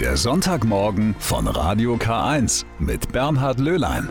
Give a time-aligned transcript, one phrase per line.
[0.00, 4.10] Der Sonntagmorgen von Radio K1 mit Bernhard Löhlein.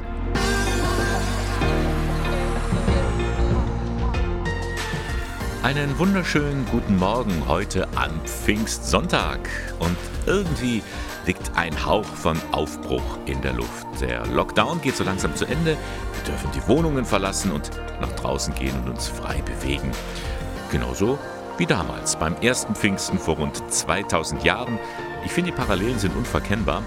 [5.62, 9.48] Einen wunderschönen guten Morgen heute an Pfingstsonntag.
[9.78, 9.96] Und
[10.26, 10.82] irgendwie
[11.28, 13.86] liegt ein Hauch von Aufbruch in der Luft.
[14.02, 15.78] Der Lockdown geht so langsam zu Ende.
[16.14, 17.70] Wir dürfen die Wohnungen verlassen und
[18.02, 19.92] nach draußen gehen und uns frei bewegen.
[20.72, 21.20] Genauso
[21.58, 24.78] wie damals, beim ersten Pfingsten vor rund 2000 Jahren.
[25.26, 26.84] Ich finde, die Parallelen sind unverkennbar.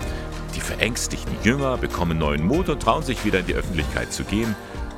[0.55, 4.55] Die verängstigten Jünger bekommen neuen Mut und trauen sich wieder in die Öffentlichkeit zu gehen.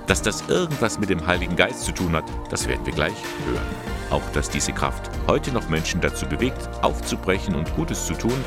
[0.06, 3.16] Dass das irgendwas mit dem Heiligen Geist zu tun hat, das werden wir gleich
[3.46, 3.66] hören.
[4.10, 8.44] Auch dass diese Kraft heute noch Menschen dazu bewegt, aufzubrechen und Gutes zu tun,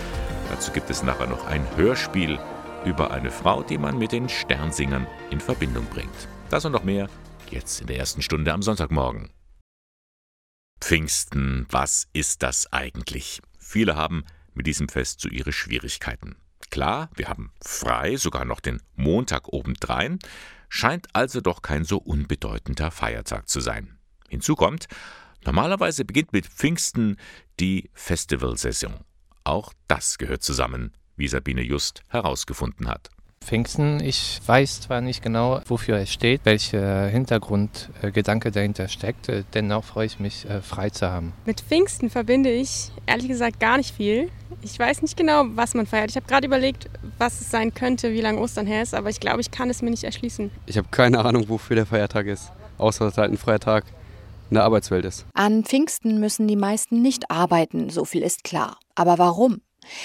[0.49, 2.39] dazu gibt es nachher noch ein Hörspiel
[2.85, 6.27] über eine Frau, die man mit den Sternsingern in Verbindung bringt.
[6.49, 7.07] Das und noch mehr
[7.49, 9.29] jetzt in der ersten Stunde am Sonntagmorgen.
[10.81, 13.41] Pfingsten, was ist das eigentlich?
[13.57, 14.25] Viele haben
[14.55, 16.35] mit diesem Fest so ihre Schwierigkeiten.
[16.69, 20.19] Klar, wir haben frei, sogar noch den Montag obendrein,
[20.69, 23.99] scheint also doch kein so unbedeutender Feiertag zu sein.
[24.27, 24.87] Hinzu kommt,
[25.45, 27.17] normalerweise beginnt mit Pfingsten
[27.59, 29.01] die Festivalsaison.
[29.43, 33.09] Auch das gehört zusammen, wie Sabine Just herausgefunden hat.
[33.43, 34.03] Pfingsten.
[34.03, 40.05] Ich weiß zwar nicht genau, wofür es steht, welcher Hintergrundgedanke dahinter steckt, äh, dennoch freue
[40.05, 41.33] ich mich, äh, frei zu haben.
[41.45, 44.29] Mit Pfingsten verbinde ich ehrlich gesagt gar nicht viel.
[44.61, 46.09] Ich weiß nicht genau, was man feiert.
[46.09, 49.19] Ich habe gerade überlegt, was es sein könnte, wie lange Ostern her ist, aber ich
[49.19, 50.51] glaube, ich kann es mir nicht erschließen.
[50.65, 53.85] Ich habe keine Ahnung, wofür der Feiertag ist, außer dass es halt ein freier Tag
[54.49, 55.25] in der Arbeitswelt ist.
[55.33, 58.77] An Pfingsten müssen die meisten nicht arbeiten, so viel ist klar.
[58.95, 59.61] Aber warum?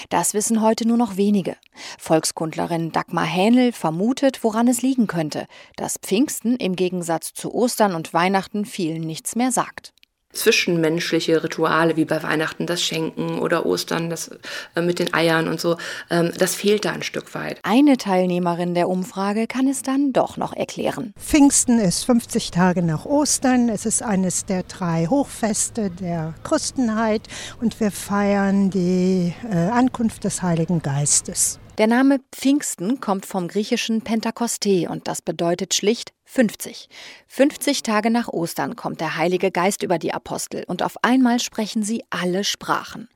[0.09, 1.55] Das wissen heute nur noch wenige.
[1.97, 8.13] Volkskundlerin Dagmar Hähnel vermutet, woran es liegen könnte, dass Pfingsten im Gegensatz zu Ostern und
[8.13, 9.93] Weihnachten vielen nichts mehr sagt
[10.31, 14.29] zwischenmenschliche Rituale wie bei Weihnachten das Schenken oder Ostern das
[14.75, 15.77] äh, mit den Eiern und so,
[16.11, 17.59] ähm, das fehlt da ein Stück weit.
[17.63, 21.13] Eine Teilnehmerin der Umfrage kann es dann doch noch erklären.
[21.17, 23.69] Pfingsten ist 50 Tage nach Ostern.
[23.69, 27.23] Es ist eines der drei Hochfeste der Christenheit
[27.59, 31.59] und wir feiern die äh, Ankunft des Heiligen Geistes.
[31.79, 36.89] Der Name Pfingsten kommt vom griechischen Pentakoste und das bedeutet schlicht 50.
[37.27, 41.81] 50 Tage nach Ostern kommt der Heilige Geist über die Apostel und auf einmal sprechen
[41.81, 43.07] sie alle Sprachen.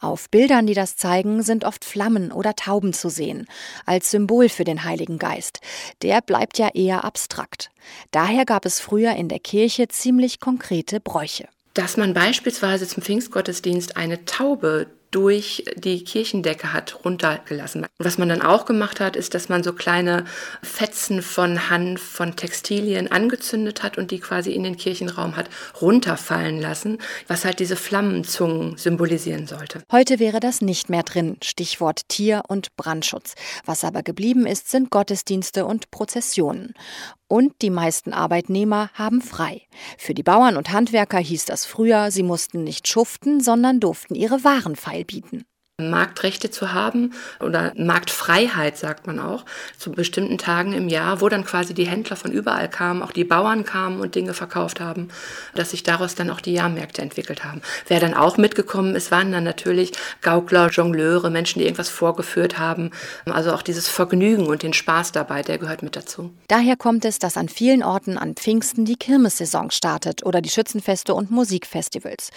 [0.00, 3.46] Auf Bildern, die das zeigen, sind oft Flammen oder Tauben zu sehen,
[3.86, 5.60] als Symbol für den Heiligen Geist.
[6.02, 7.70] Der bleibt ja eher abstrakt.
[8.10, 13.96] Daher gab es früher in der Kirche ziemlich konkrete Bräuche dass man beispielsweise zum Pfingstgottesdienst
[13.96, 17.86] eine Taube durch die Kirchendecke hat runtergelassen.
[17.98, 20.24] Was man dann auch gemacht hat, ist, dass man so kleine
[20.62, 25.48] Fetzen von Hanf, von Textilien angezündet hat und die quasi in den Kirchenraum hat
[25.80, 29.82] runterfallen lassen, was halt diese Flammenzungen symbolisieren sollte.
[29.90, 33.34] Heute wäre das nicht mehr drin, Stichwort Tier- und Brandschutz.
[33.64, 36.74] Was aber geblieben ist, sind Gottesdienste und Prozessionen.
[37.28, 39.62] Und die meisten Arbeitnehmer haben frei.
[39.98, 44.44] Für die Bauern und Handwerker hieß das früher, sie mussten nicht schuften, sondern durften ihre
[44.44, 45.44] Waren feilbieten.
[45.80, 49.44] Marktrechte zu haben oder Marktfreiheit, sagt man auch,
[49.78, 53.22] zu bestimmten Tagen im Jahr, wo dann quasi die Händler von überall kamen, auch die
[53.22, 55.06] Bauern kamen und Dinge verkauft haben,
[55.54, 57.62] dass sich daraus dann auch die Jahrmärkte entwickelt haben.
[57.86, 62.90] Wer dann auch mitgekommen ist, waren dann natürlich Gaukler, Jongleure, Menschen, die irgendwas vorgeführt haben.
[63.26, 66.32] Also auch dieses Vergnügen und den Spaß dabei, der gehört mit dazu.
[66.48, 71.14] Daher kommt es, dass an vielen Orten an Pfingsten die Kirmessaison startet oder die Schützenfeste
[71.14, 72.30] und Musikfestivals.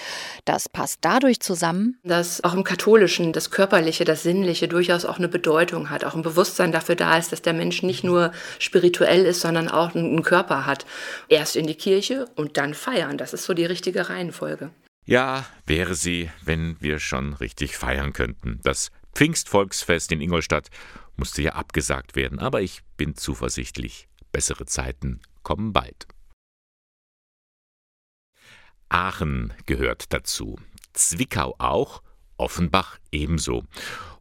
[0.45, 5.27] Das passt dadurch zusammen, dass auch im katholischen das Körperliche, das Sinnliche durchaus auch eine
[5.27, 9.41] Bedeutung hat, auch ein Bewusstsein dafür da ist, dass der Mensch nicht nur spirituell ist,
[9.41, 10.85] sondern auch einen Körper hat.
[11.27, 13.17] Erst in die Kirche und dann feiern.
[13.17, 14.71] Das ist so die richtige Reihenfolge.
[15.05, 18.59] Ja, wäre sie, wenn wir schon richtig feiern könnten.
[18.63, 20.69] Das Pfingstvolksfest in Ingolstadt
[21.17, 24.07] musste ja abgesagt werden, aber ich bin zuversichtlich.
[24.31, 26.07] Bessere Zeiten kommen bald.
[28.89, 30.59] Aachen gehört dazu,
[30.93, 32.01] Zwickau auch
[32.41, 33.63] Offenbach ebenso.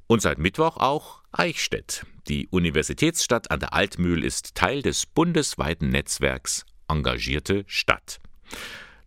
[0.07, 2.05] Und seit Mittwoch auch Eichstätt.
[2.29, 8.21] Die Universitätsstadt an der Altmühl ist Teil des bundesweiten Netzwerks Engagierte Stadt.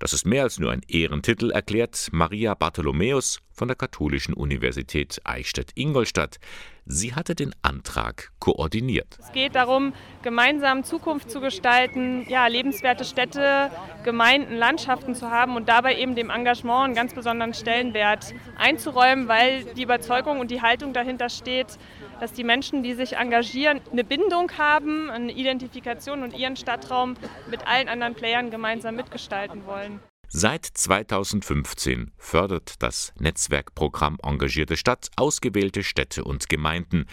[0.03, 6.39] Das ist mehr als nur ein Ehrentitel, erklärt Maria Bartholomäus von der Katholischen Universität Eichstätt-Ingolstadt.
[6.85, 9.17] Sie hatte den Antrag koordiniert.
[9.17, 13.71] Es geht darum, gemeinsam Zukunft zu gestalten, ja, lebenswerte Städte,
[14.03, 19.63] Gemeinden, Landschaften zu haben und dabei eben dem Engagement einen ganz besonderen Stellenwert einzuräumen, weil
[19.75, 21.77] die Überzeugung und die Haltung dahinter steht,
[22.19, 27.15] dass die Menschen, die sich engagieren, eine Bindung haben, eine Identifikation und ihren Stadtraum
[27.49, 29.99] mit allen anderen Playern gemeinsam mitgestalten wollen.
[30.27, 37.05] Seit 2015 fördert das Netzwerkprogramm Engagierte Stadt ausgewählte Städte und Gemeinden.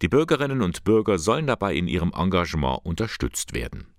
[0.00, 3.92] Die Bürgerinnen und Bürger sollen dabei in ihrem Engagement unterstützt werden.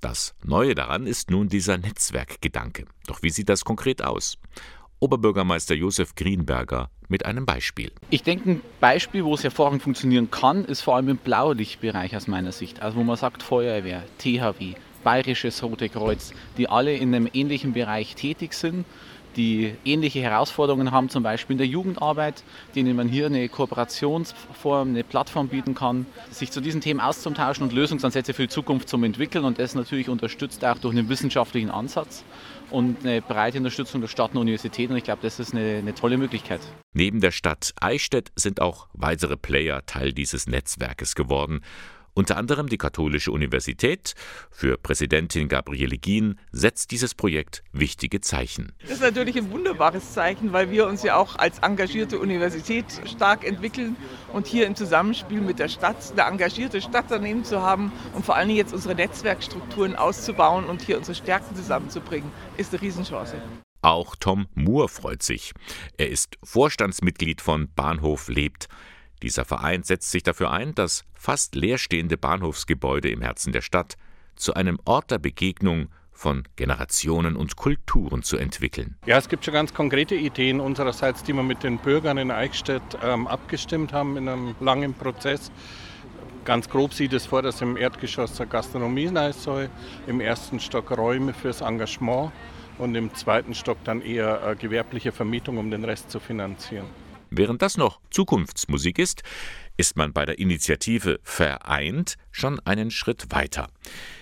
[0.00, 2.84] Das Neue daran ist nun dieser Netzwerkgedanke.
[3.06, 4.38] Doch wie sieht das konkret aus?
[5.00, 7.92] Oberbürgermeister Josef Greenberger mit einem Beispiel.
[8.10, 12.26] Ich denke, ein Beispiel, wo es hervorragend funktionieren kann, ist vor allem im Blaulichtbereich aus
[12.26, 12.82] meiner Sicht.
[12.82, 14.74] Also wo man sagt Feuerwehr, THW,
[15.04, 18.84] Bayerisches Rote Kreuz, die alle in einem ähnlichen Bereich tätig sind,
[19.36, 22.42] die ähnliche Herausforderungen haben, zum Beispiel in der Jugendarbeit,
[22.74, 27.72] denen man hier eine Kooperationsform, eine Plattform bieten kann, sich zu diesen Themen auszutauschen und
[27.72, 32.24] Lösungsansätze für die Zukunft zu entwickeln und das natürlich unterstützt auch durch einen wissenschaftlichen Ansatz
[32.70, 35.94] und eine breite Unterstützung der Stadt und Universität und ich glaube, das ist eine, eine
[35.94, 36.60] tolle Möglichkeit.
[36.92, 41.60] Neben der Stadt Eichstätt sind auch weitere Player Teil dieses Netzwerkes geworden
[42.18, 44.14] unter anderem die Katholische Universität.
[44.50, 48.72] Für Präsidentin Gabriele Gien setzt dieses Projekt wichtige Zeichen.
[48.82, 53.46] Das ist natürlich ein wunderbares Zeichen, weil wir uns ja auch als engagierte Universität stark
[53.46, 53.94] entwickeln
[54.32, 58.34] und hier im Zusammenspiel mit der Stadt eine engagierte Stadt daneben zu haben und vor
[58.34, 63.36] allen Dingen jetzt unsere Netzwerkstrukturen auszubauen und hier unsere Stärken zusammenzubringen, ist eine Riesenchance.
[63.80, 65.52] Auch Tom Moore freut sich.
[65.96, 68.66] Er ist Vorstandsmitglied von Bahnhof Lebt.
[69.22, 73.96] Dieser Verein setzt sich dafür ein, das fast leerstehende Bahnhofsgebäude im Herzen der Stadt
[74.36, 78.96] zu einem Ort der Begegnung von Generationen und Kulturen zu entwickeln.
[79.06, 82.82] Ja, es gibt schon ganz konkrete Ideen unsererseits, die wir mit den Bürgern in Eichstätt
[83.04, 85.52] ähm, abgestimmt haben in einem langen Prozess.
[86.44, 89.70] Ganz grob sieht es vor, dass im Erdgeschoss eine Gastronomie sein soll,
[90.06, 92.32] im ersten Stock Räume fürs Engagement
[92.78, 96.86] und im zweiten Stock dann eher äh, gewerbliche Vermietung, um den Rest zu finanzieren.
[97.30, 99.22] Während das noch Zukunftsmusik ist,
[99.76, 103.68] ist man bei der Initiative Vereint schon einen Schritt weiter.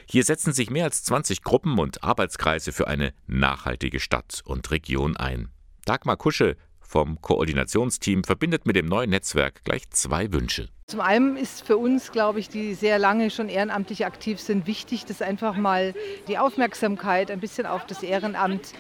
[0.08, 5.16] Hier setzen sich mehr als 20 Gruppen und Arbeitskreise für eine nachhaltige Stadt und Region
[5.16, 5.48] ein.
[5.84, 10.68] Dagmar Kusche vom Koordinationsteam verbindet mit dem neuen Netzwerk gleich zwei Wünsche.
[10.86, 15.04] Zum einen ist für uns, glaube ich, die sehr lange schon ehrenamtlich aktiv sind, wichtig,
[15.04, 15.94] dass einfach mal
[16.28, 18.72] die Aufmerksamkeit ein bisschen auf das Ehrenamt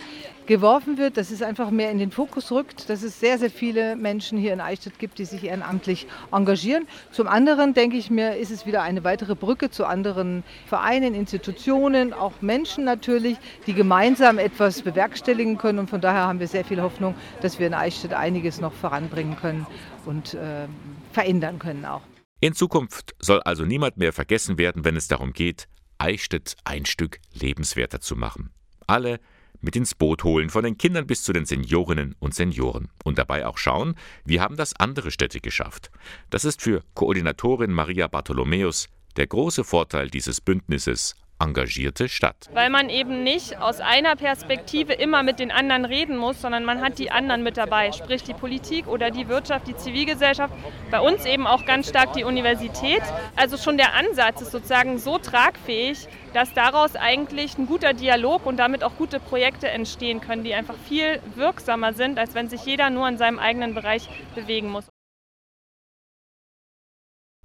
[0.46, 3.96] geworfen wird, dass es einfach mehr in den Fokus rückt, dass es sehr, sehr viele
[3.96, 6.86] Menschen hier in Eichstätt gibt, die sich ehrenamtlich engagieren.
[7.10, 12.12] Zum anderen denke ich mir, ist es wieder eine weitere Brücke zu anderen Vereinen, Institutionen,
[12.12, 15.78] auch Menschen natürlich, die gemeinsam etwas bewerkstelligen können.
[15.78, 19.36] Und von daher haben wir sehr viel Hoffnung, dass wir in Eichstätt einiges noch voranbringen
[19.36, 19.66] können
[20.04, 20.66] und äh,
[21.12, 22.02] verändern können auch.
[22.40, 25.68] In Zukunft soll also niemand mehr vergessen werden, wenn es darum geht,
[25.98, 28.50] Eichstätt ein Stück lebenswerter zu machen.
[28.86, 29.18] Alle
[29.66, 32.88] mit ins Boot holen, von den Kindern bis zu den Seniorinnen und Senioren.
[33.04, 35.90] Und dabei auch schauen, wie haben das andere Städte geschafft.
[36.30, 42.48] Das ist für Koordinatorin Maria Bartholomäus der große Vorteil dieses Bündnisses engagierte Stadt.
[42.52, 46.80] Weil man eben nicht aus einer Perspektive immer mit den anderen reden muss, sondern man
[46.80, 50.54] hat die anderen mit dabei, sprich die Politik oder die Wirtschaft, die Zivilgesellschaft,
[50.90, 53.02] bei uns eben auch ganz stark die Universität.
[53.36, 58.56] Also schon der Ansatz ist sozusagen so tragfähig, dass daraus eigentlich ein guter Dialog und
[58.56, 62.90] damit auch gute Projekte entstehen können, die einfach viel wirksamer sind, als wenn sich jeder
[62.90, 64.86] nur in seinem eigenen Bereich bewegen muss.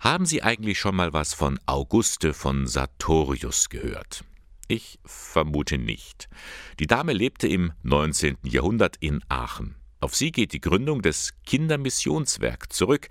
[0.01, 4.24] Haben Sie eigentlich schon mal was von Auguste von Sartorius gehört?
[4.68, 6.27] Ich vermute nicht.
[6.80, 8.38] Die Dame lebte im 19.
[8.42, 9.75] Jahrhundert in Aachen.
[10.00, 13.09] Auf sie geht die Gründung des Kindermissionswerk zurück.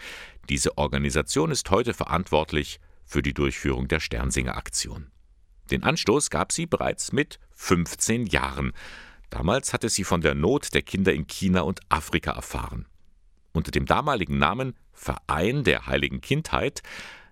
[0.48, 5.12] Diese Organisation ist heute verantwortlich für die Durchführung der Sternsinger Aktion.
[5.70, 8.72] Den Anstoß gab sie bereits mit 15 Jahren.
[9.30, 12.86] Damals hatte sie von der Not der Kinder in China und Afrika erfahren.
[13.52, 16.82] Unter dem damaligen Namen Verein der heiligen Kindheit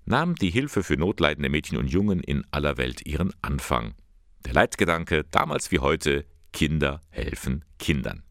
[0.05, 3.95] nahm die Hilfe für notleidende Mädchen und Jungen in aller Welt ihren Anfang.
[4.45, 8.23] Der Leitgedanke, damals wie heute, Kinder helfen Kindern.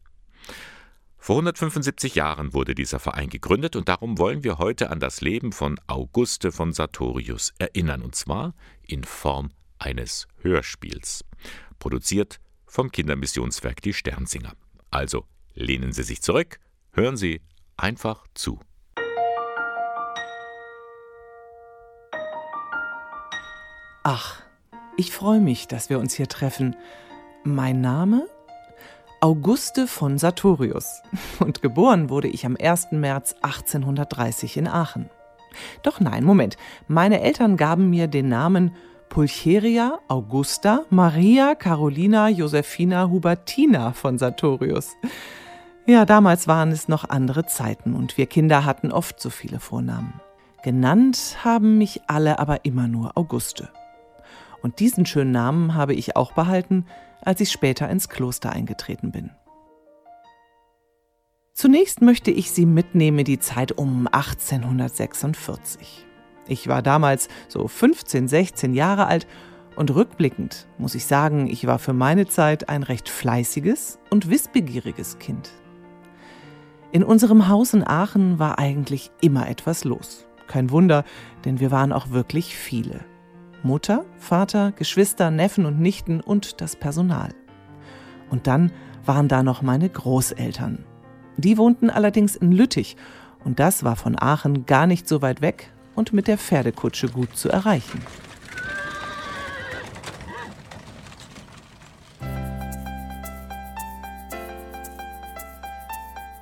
[1.16, 5.52] Vor 175 Jahren wurde dieser Verein gegründet und darum wollen wir heute an das Leben
[5.52, 11.24] von Auguste von Sartorius erinnern, und zwar in Form eines Hörspiels,
[11.78, 14.54] produziert vom Kindermissionswerk Die Sternsinger.
[14.90, 16.60] Also lehnen Sie sich zurück,
[16.92, 17.40] hören Sie
[17.78, 18.58] einfach zu.
[24.02, 24.42] Ach,
[24.96, 26.76] ich freue mich, dass wir uns hier treffen.
[27.44, 28.26] Mein Name?
[29.20, 31.02] Auguste von Sartorius.
[31.40, 32.92] Und geboren wurde ich am 1.
[32.92, 35.10] März 1830 in Aachen.
[35.82, 36.56] Doch nein, Moment.
[36.86, 38.74] Meine Eltern gaben mir den Namen
[39.08, 44.94] Pulcheria Augusta Maria Carolina Josephina Hubertina von Sartorius.
[45.88, 50.20] Ja, damals waren es noch andere Zeiten und wir Kinder hatten oft so viele Vornamen.
[50.62, 53.70] Genannt haben mich alle aber immer nur Auguste.
[54.60, 56.84] Und diesen schönen Namen habe ich auch behalten,
[57.22, 59.30] als ich später ins Kloster eingetreten bin.
[61.54, 66.04] Zunächst möchte ich Sie mitnehmen in die Zeit um 1846.
[66.48, 69.26] Ich war damals so 15, 16 Jahre alt
[69.74, 75.18] und rückblickend muss ich sagen, ich war für meine Zeit ein recht fleißiges und wissbegieriges
[75.18, 75.50] Kind.
[76.90, 80.26] In unserem Haus in Aachen war eigentlich immer etwas los.
[80.46, 81.04] Kein Wunder,
[81.44, 83.00] denn wir waren auch wirklich viele.
[83.62, 87.34] Mutter, Vater, Geschwister, Neffen und Nichten und das Personal.
[88.30, 88.72] Und dann
[89.04, 90.84] waren da noch meine Großeltern.
[91.36, 92.96] Die wohnten allerdings in Lüttich
[93.44, 97.36] und das war von Aachen gar nicht so weit weg und mit der Pferdekutsche gut
[97.36, 98.00] zu erreichen.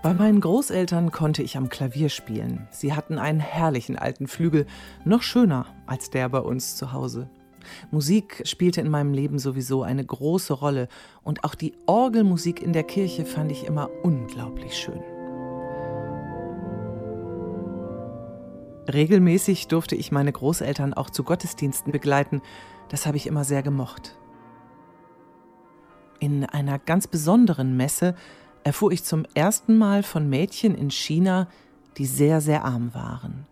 [0.07, 2.69] Bei meinen Großeltern konnte ich am Klavier spielen.
[2.71, 4.65] Sie hatten einen herrlichen alten Flügel,
[5.05, 7.29] noch schöner als der bei uns zu Hause.
[7.91, 10.87] Musik spielte in meinem Leben sowieso eine große Rolle
[11.25, 15.03] und auch die Orgelmusik in der Kirche fand ich immer unglaublich schön.
[18.87, 22.43] Regelmäßig durfte ich meine Großeltern auch zu Gottesdiensten begleiten.
[22.91, 24.17] Das habe ich immer sehr gemocht.
[26.21, 28.15] In einer ganz besonderen Messe
[28.67, 31.47] erfuhr ich zum ersten Mal von Mädchen in China,
[31.99, 33.47] die sehr, sehr arm waren.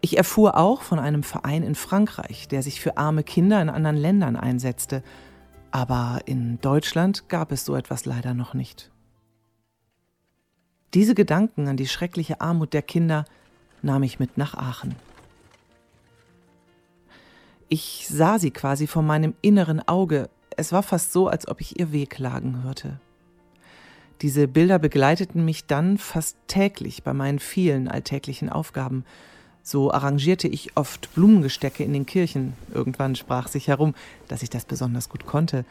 [0.00, 3.96] Ich erfuhr auch von einem Verein in Frankreich, der sich für arme Kinder in anderen
[3.96, 5.04] Ländern einsetzte.
[5.70, 8.90] Aber in Deutschland gab es so etwas leider noch nicht.
[10.94, 13.26] Diese Gedanken an die schreckliche Armut der Kinder
[13.82, 14.96] nahm ich mit nach Aachen.
[17.68, 20.28] Ich sah sie quasi vor meinem inneren Auge.
[20.56, 22.98] Es war fast so, als ob ich ihr Wehklagen hörte.
[24.22, 29.04] Diese Bilder begleiteten mich dann fast täglich bei meinen vielen alltäglichen Aufgaben.
[29.62, 32.54] So arrangierte ich oft Blumengestecke in den Kirchen.
[32.74, 33.94] Irgendwann sprach sich herum,
[34.28, 35.64] dass ich das besonders gut konnte.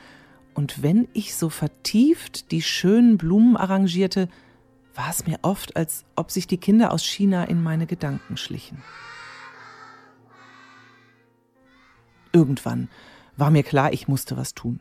[0.56, 4.30] Und wenn ich so vertieft die schönen Blumen arrangierte,
[4.96, 8.82] war es mir oft, als ob sich die Kinder aus China in meine Gedanken schlichen.
[12.34, 12.90] Irgendwann
[13.38, 14.80] war mir klar, ich musste was tun.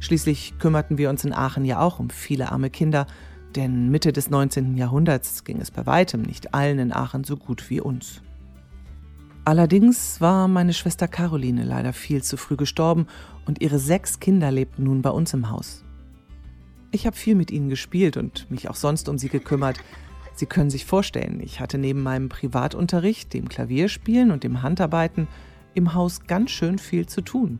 [0.00, 3.06] Schließlich kümmerten wir uns in Aachen ja auch um viele arme Kinder,
[3.56, 4.76] denn Mitte des 19.
[4.76, 8.22] Jahrhunderts ging es bei weitem nicht allen in Aachen so gut wie uns.
[9.44, 13.06] Allerdings war meine Schwester Caroline leider viel zu früh gestorben
[13.46, 15.84] und ihre sechs Kinder lebten nun bei uns im Haus.
[16.90, 19.78] Ich habe viel mit ihnen gespielt und mich auch sonst um sie gekümmert.
[20.34, 25.28] Sie können sich vorstellen, ich hatte neben meinem Privatunterricht, dem Klavierspielen und dem Handarbeiten
[25.74, 27.58] im Haus ganz schön viel zu tun.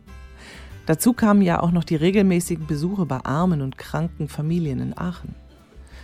[0.89, 5.35] Dazu kamen ja auch noch die regelmäßigen Besuche bei armen und kranken Familien in Aachen.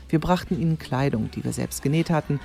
[0.10, 2.40] Wir brachten ihnen Kleidung, die wir selbst genäht hatten.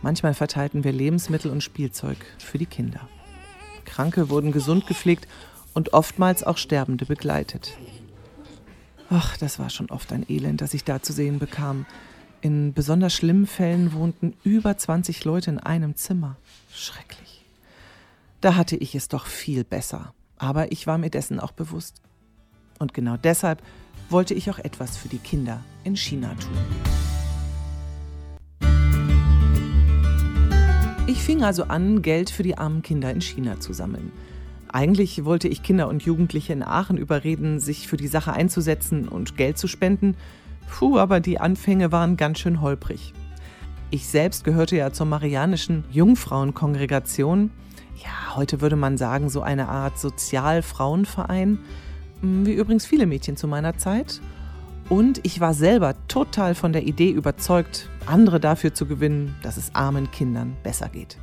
[0.00, 3.10] Manchmal verteilten wir Lebensmittel und Spielzeug für die Kinder.
[3.84, 5.28] Kranke wurden gesund gepflegt
[5.74, 7.76] und oftmals auch Sterbende begleitet.
[9.10, 11.84] Ach, das war schon oft ein Elend, das ich da zu sehen bekam.
[12.40, 16.38] In besonders schlimmen Fällen wohnten über 20 Leute in einem Zimmer.
[16.72, 17.44] Schrecklich.
[18.40, 20.14] Da hatte ich es doch viel besser.
[20.42, 22.02] Aber ich war mir dessen auch bewusst.
[22.80, 23.62] Und genau deshalb
[24.10, 26.58] wollte ich auch etwas für die Kinder in China tun.
[31.06, 34.10] Ich fing also an, Geld für die armen Kinder in China zu sammeln.
[34.66, 39.36] Eigentlich wollte ich Kinder und Jugendliche in Aachen überreden, sich für die Sache einzusetzen und
[39.36, 40.16] Geld zu spenden.
[40.68, 43.14] Puh, aber die Anfänge waren ganz schön holprig.
[43.90, 47.52] Ich selbst gehörte ja zur Marianischen Jungfrauenkongregation
[48.02, 51.58] ja, heute würde man sagen, so eine Art Sozialfrauenverein,
[52.20, 54.20] hm, wie übrigens viele Mädchen zu meiner Zeit.
[54.88, 59.74] Und ich war selber total von der Idee überzeugt, andere dafür zu gewinnen, dass es
[59.74, 61.16] armen Kindern besser geht.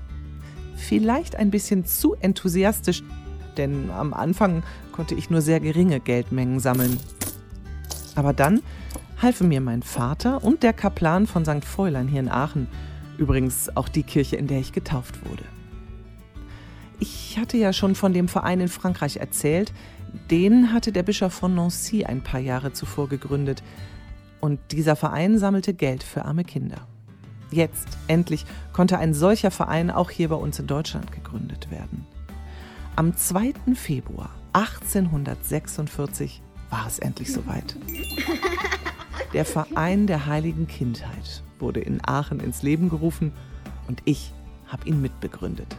[0.76, 3.04] Vielleicht ein bisschen zu enthusiastisch,
[3.58, 6.98] denn am Anfang konnte ich nur sehr geringe Geldmengen sammeln.
[8.16, 8.62] Aber dann
[9.22, 11.66] halfen mir mein Vater und der Kaplan von St.
[11.66, 12.68] Fräulein hier in Aachen,
[13.18, 15.44] übrigens auch die Kirche, in der ich getauft wurde.
[17.00, 19.74] Ich hatte ja schon von dem Verein in Frankreich erzählt.
[20.30, 23.64] Den hatte der Bischof von Nancy ein paar Jahre zuvor gegründet.
[24.42, 26.88] Und dieser Verein sammelte Geld für arme Kinder.
[27.52, 32.06] Jetzt, endlich, konnte ein solcher Verein auch hier bei uns in Deutschland gegründet werden.
[32.96, 33.54] Am 2.
[33.76, 37.76] Februar 1846 war es endlich soweit.
[39.34, 43.32] Der Verein der Heiligen Kindheit wurde in Aachen ins Leben gerufen
[43.88, 44.34] und ich
[44.68, 45.76] habe ihn mitbegründet.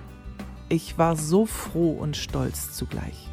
[0.72, 3.28] Ich war so froh und stolz zugleich.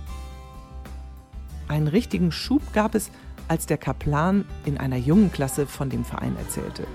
[1.67, 3.11] Einen richtigen Schub gab es,
[3.47, 6.87] als der Kaplan in einer jungen Klasse von dem Verein erzählte.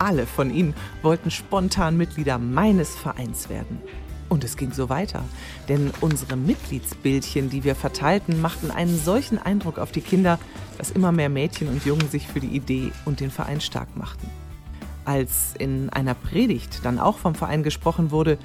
[0.00, 3.80] Alle von ihnen wollten spontan Mitglieder meines Vereins werden.
[4.28, 5.22] Und es ging so weiter,
[5.68, 10.40] denn unsere Mitgliedsbildchen, die wir verteilten, machten einen solchen Eindruck auf die Kinder,
[10.78, 14.28] dass immer mehr Mädchen und Jungen sich für die Idee und den Verein stark machten.
[15.04, 18.36] Als in einer Predigt dann auch vom Verein gesprochen wurde,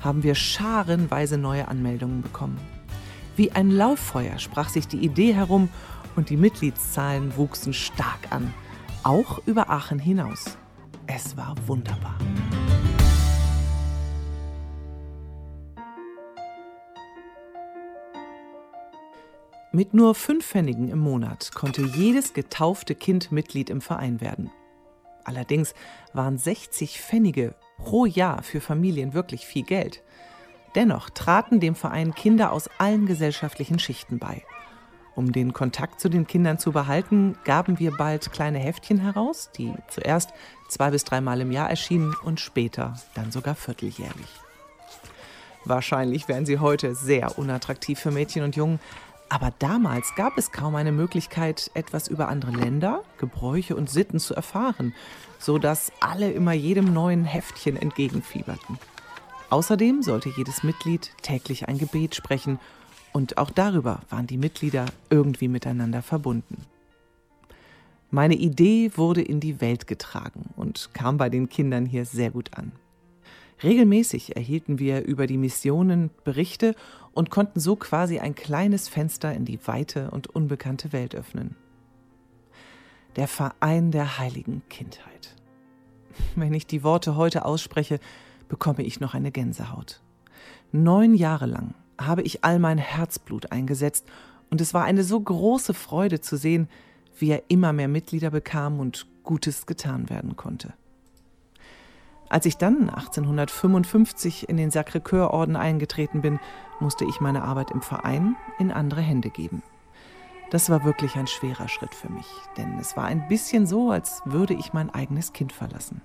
[0.00, 2.58] haben wir scharenweise neue Anmeldungen bekommen.
[3.36, 5.68] Wie ein Lauffeuer sprach sich die Idee herum
[6.16, 8.52] und die Mitgliedszahlen wuchsen stark an,
[9.04, 10.56] auch über Aachen hinaus.
[11.06, 12.16] Es war wunderbar.
[19.70, 24.50] Mit nur fünf Pfennigen im Monat konnte jedes getaufte Kind Mitglied im Verein werden.
[25.24, 25.74] Allerdings
[26.14, 30.02] waren 60 Pfennige pro Jahr für Familien wirklich viel Geld.
[30.74, 34.42] Dennoch traten dem Verein Kinder aus allen gesellschaftlichen Schichten bei.
[35.14, 39.72] Um den Kontakt zu den Kindern zu behalten, gaben wir bald kleine Heftchen heraus, die
[39.88, 40.30] zuerst
[40.68, 44.28] zwei bis dreimal im Jahr erschienen und später dann sogar vierteljährlich.
[45.64, 48.78] Wahrscheinlich wären sie heute sehr unattraktiv für Mädchen und Jungen,
[49.28, 54.34] aber damals gab es kaum eine Möglichkeit, etwas über andere Länder, Gebräuche und Sitten zu
[54.34, 54.94] erfahren,
[55.38, 58.78] so dass alle immer jedem neuen Heftchen entgegenfieberten.
[59.50, 62.58] Außerdem sollte jedes Mitglied täglich ein Gebet sprechen
[63.12, 66.66] und auch darüber waren die Mitglieder irgendwie miteinander verbunden.
[68.10, 72.56] Meine Idee wurde in die Welt getragen und kam bei den Kindern hier sehr gut
[72.56, 72.72] an.
[73.62, 76.74] Regelmäßig erhielten wir über die Missionen Berichte
[77.12, 81.56] und konnten so quasi ein kleines Fenster in die weite und unbekannte Welt öffnen.
[83.16, 85.34] Der Verein der heiligen Kindheit.
[86.36, 87.98] Wenn ich die Worte heute ausspreche,
[88.48, 90.02] bekomme ich noch eine Gänsehaut.
[90.70, 94.06] Neun Jahre lang habe ich all mein Herzblut eingesetzt
[94.50, 96.68] und es war eine so große Freude zu sehen,
[97.18, 100.74] wie er immer mehr Mitglieder bekam und Gutes getan werden konnte.
[102.28, 106.38] Als ich dann 1855 in den Sacré-Cœur-Orden eingetreten bin,
[106.80, 109.62] musste ich meine Arbeit im Verein in andere Hände geben.
[110.50, 114.22] Das war wirklich ein schwerer Schritt für mich, denn es war ein bisschen so, als
[114.24, 116.00] würde ich mein eigenes Kind verlassen.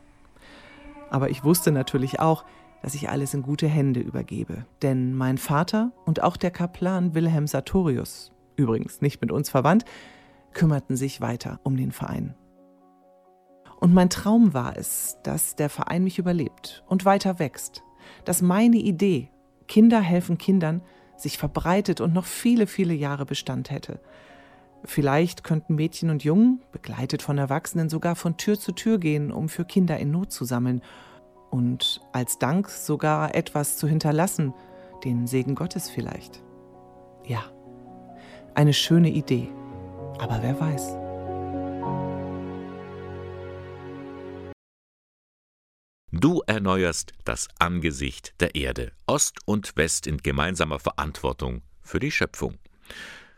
[1.10, 2.44] Aber ich wusste natürlich auch,
[2.82, 7.48] dass ich alles in gute Hände übergebe, denn mein Vater und auch der Kaplan Wilhelm
[7.48, 9.86] Sartorius, übrigens nicht mit uns verwandt,
[10.52, 12.36] kümmerten sich weiter um den Verein.
[13.84, 17.84] Und mein Traum war es, dass der Verein mich überlebt und weiter wächst,
[18.24, 19.30] dass meine Idee,
[19.68, 20.82] Kinder helfen Kindern,
[21.18, 24.00] sich verbreitet und noch viele, viele Jahre Bestand hätte.
[24.86, 29.50] Vielleicht könnten Mädchen und Jungen, begleitet von Erwachsenen, sogar von Tür zu Tür gehen, um
[29.50, 30.82] für Kinder in Not zu sammeln
[31.50, 34.54] und als Dank sogar etwas zu hinterlassen,
[35.04, 36.42] den Segen Gottes vielleicht.
[37.26, 37.44] Ja,
[38.56, 39.50] eine schöne Idee,
[40.20, 41.03] aber wer weiß.
[46.16, 52.60] Du erneuerst das Angesicht der Erde, Ost und West in gemeinsamer Verantwortung für die Schöpfung.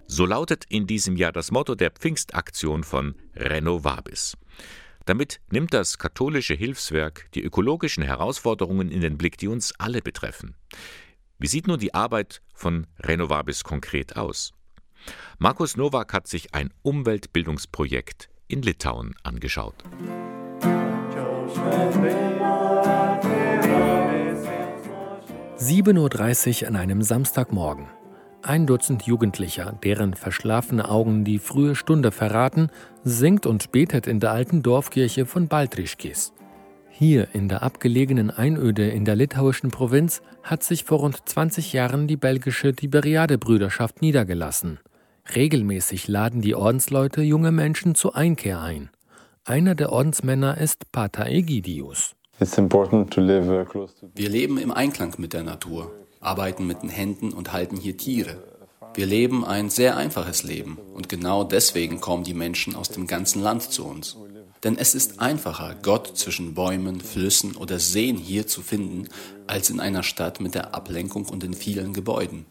[0.08, 4.36] So lautet in diesem Jahr das Motto der Pfingstaktion von Renovabis.
[5.06, 10.58] Damit nimmt das katholische Hilfswerk die ökologischen Herausforderungen in den Blick, die uns alle betreffen.
[11.40, 14.52] Wie sieht nun die Arbeit von Renovabis konkret aus?
[15.40, 19.82] Markus Nowak hat sich ein Umweltbildungsprojekt in Litauen angeschaut.
[25.58, 27.88] 7.30 Uhr an einem Samstagmorgen.
[28.42, 32.70] Ein Dutzend Jugendlicher, deren verschlafene Augen die frühe Stunde verraten,
[33.06, 36.34] singt und betet in der alten Dorfkirche von Baltrischkis.
[36.90, 42.08] Hier in der abgelegenen Einöde in der litauischen Provinz hat sich vor rund 20 Jahren
[42.08, 44.80] die belgische Tiberiade-Brüderschaft niedergelassen.
[45.34, 48.90] Regelmäßig laden die Ordensleute junge Menschen zur Einkehr ein.
[49.46, 52.18] Einer der Ordensmänner ist Pater Egidius.
[52.38, 58.44] Wir leben im Einklang mit der Natur, arbeiten mit den Händen und halten hier Tiere.
[58.94, 63.42] Wir leben ein sehr einfaches Leben und genau deswegen kommen die Menschen aus dem ganzen
[63.42, 64.18] Land zu uns.
[64.64, 69.08] Denn es ist einfacher, Gott zwischen Bäumen, Flüssen oder Seen hier zu finden,
[69.48, 72.46] als in einer Stadt mit der Ablenkung und den vielen Gebäuden.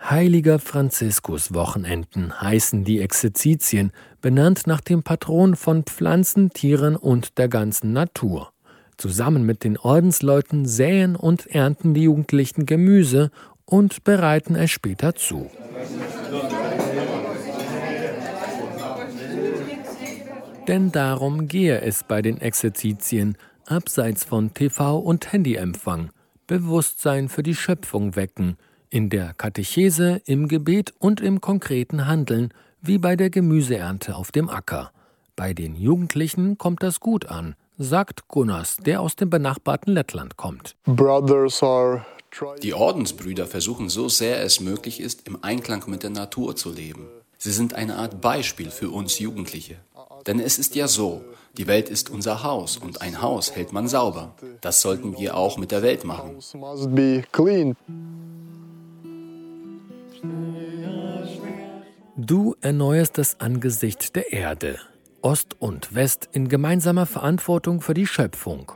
[0.00, 3.90] Heiliger Franziskus Wochenenden heißen die Exerzitien,
[4.24, 8.54] benannt nach dem Patron von Pflanzen, Tieren und der ganzen Natur.
[8.96, 13.30] Zusammen mit den Ordensleuten säen und ernten die Jugendlichen Gemüse
[13.66, 15.50] und bereiten es später zu.
[20.68, 26.08] Denn darum gehe es bei den Exerzitien, abseits von TV und Handyempfang,
[26.46, 28.56] Bewusstsein für die Schöpfung wecken,
[28.88, 32.54] in der Katechese, im Gebet und im konkreten Handeln,
[32.86, 34.92] wie bei der Gemüseernte auf dem Acker.
[35.36, 40.76] Bei den Jugendlichen kommt das gut an, sagt Gunnars, der aus dem benachbarten Lettland kommt.
[42.62, 47.08] Die Ordensbrüder versuchen so sehr es möglich ist, im Einklang mit der Natur zu leben.
[47.38, 49.76] Sie sind eine Art Beispiel für uns Jugendliche.
[50.26, 51.24] Denn es ist ja so,
[51.56, 54.34] die Welt ist unser Haus und ein Haus hält man sauber.
[54.60, 56.36] Das sollten wir auch mit der Welt machen.
[62.16, 64.78] Du erneuerst das Angesicht der Erde.
[65.20, 68.70] Ost und West in gemeinsamer Verantwortung für die Schöpfung.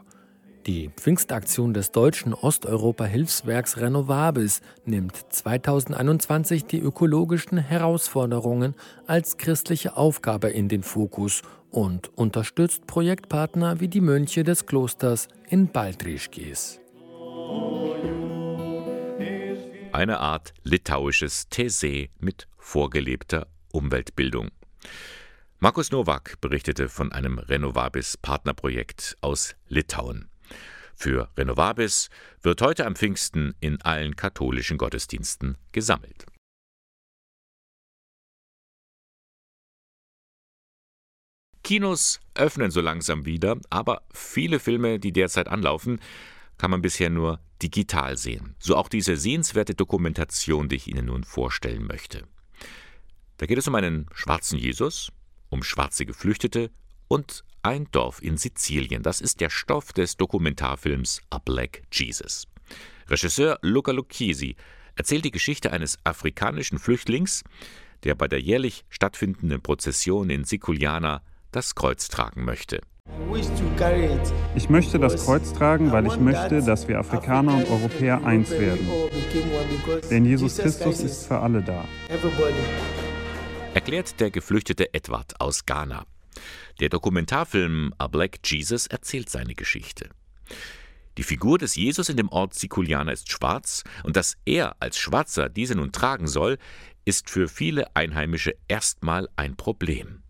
[0.66, 8.74] Die Pfingstaktion des deutschen Osteuropa-Hilfswerks Renovabis nimmt 2021 die ökologischen Herausforderungen
[9.06, 15.68] als christliche Aufgabe in den Fokus und unterstützt Projektpartner wie die Mönche des Klosters in
[15.68, 16.80] Baltrischkes.
[19.92, 24.50] Eine Art litauisches These mit vorgelebter Umweltbildung.
[25.60, 30.28] Markus Nowak berichtete von einem Renovabis Partnerprojekt aus Litauen.
[30.94, 32.10] Für Renovabis
[32.42, 36.26] wird heute am Pfingsten in allen katholischen Gottesdiensten gesammelt.
[41.62, 46.00] Kinos öffnen so langsam wieder, aber viele Filme, die derzeit anlaufen,
[46.56, 48.56] kann man bisher nur digital sehen.
[48.58, 52.26] So auch diese sehenswerte Dokumentation, die ich Ihnen nun vorstellen möchte.
[53.38, 55.12] Da geht es um einen schwarzen Jesus,
[55.48, 56.70] um schwarze Geflüchtete
[57.06, 59.04] und ein Dorf in Sizilien.
[59.04, 62.48] Das ist der Stoff des Dokumentarfilms A Black Jesus.
[63.08, 64.56] Regisseur Luca Lucchesi
[64.96, 67.44] erzählt die Geschichte eines afrikanischen Flüchtlings,
[68.02, 71.22] der bei der jährlich stattfindenden Prozession in Siculiana
[71.52, 72.80] das Kreuz tragen möchte.
[74.56, 78.86] Ich möchte das Kreuz tragen, weil ich möchte, dass wir Afrikaner und Europäer eins werden.
[80.10, 81.84] Denn Jesus Christus ist für alle da.
[83.88, 86.04] Erklärt der geflüchtete Edward aus Ghana.
[86.78, 90.10] Der Dokumentarfilm A Black Jesus erzählt seine Geschichte.
[91.16, 95.48] Die Figur des Jesus in dem Ort Siculiana ist schwarz und dass er als Schwarzer
[95.48, 96.58] diese nun tragen soll,
[97.06, 100.22] ist für viele Einheimische erstmal ein Problem.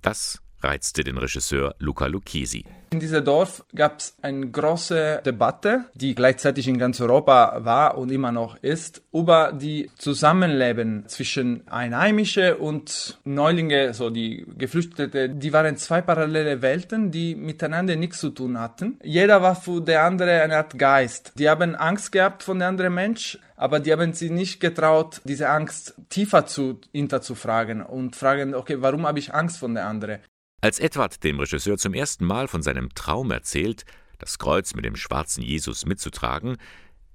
[0.00, 2.64] Das reizte den Regisseur Luca Lucchesi.
[2.92, 8.12] In diesem Dorf gab es eine große Debatte, die gleichzeitig in ganz Europa war und
[8.12, 15.30] immer noch ist, über die Zusammenleben zwischen Einheimische und Neulinge, so die Geflüchtete.
[15.30, 18.98] Die waren zwei parallele Welten, die miteinander nichts zu tun hatten.
[19.02, 21.32] Jeder war für der andere eine Art Geist.
[21.38, 25.48] Die haben Angst gehabt von der anderen Mensch, aber die haben sich nicht getraut, diese
[25.48, 30.18] Angst tiefer zu hinterzufragen und fragen, okay, warum habe ich Angst von der anderen?
[30.64, 33.84] Als Edward dem Regisseur zum ersten Mal von seinem Traum erzählt,
[34.20, 36.56] das Kreuz mit dem schwarzen Jesus mitzutragen,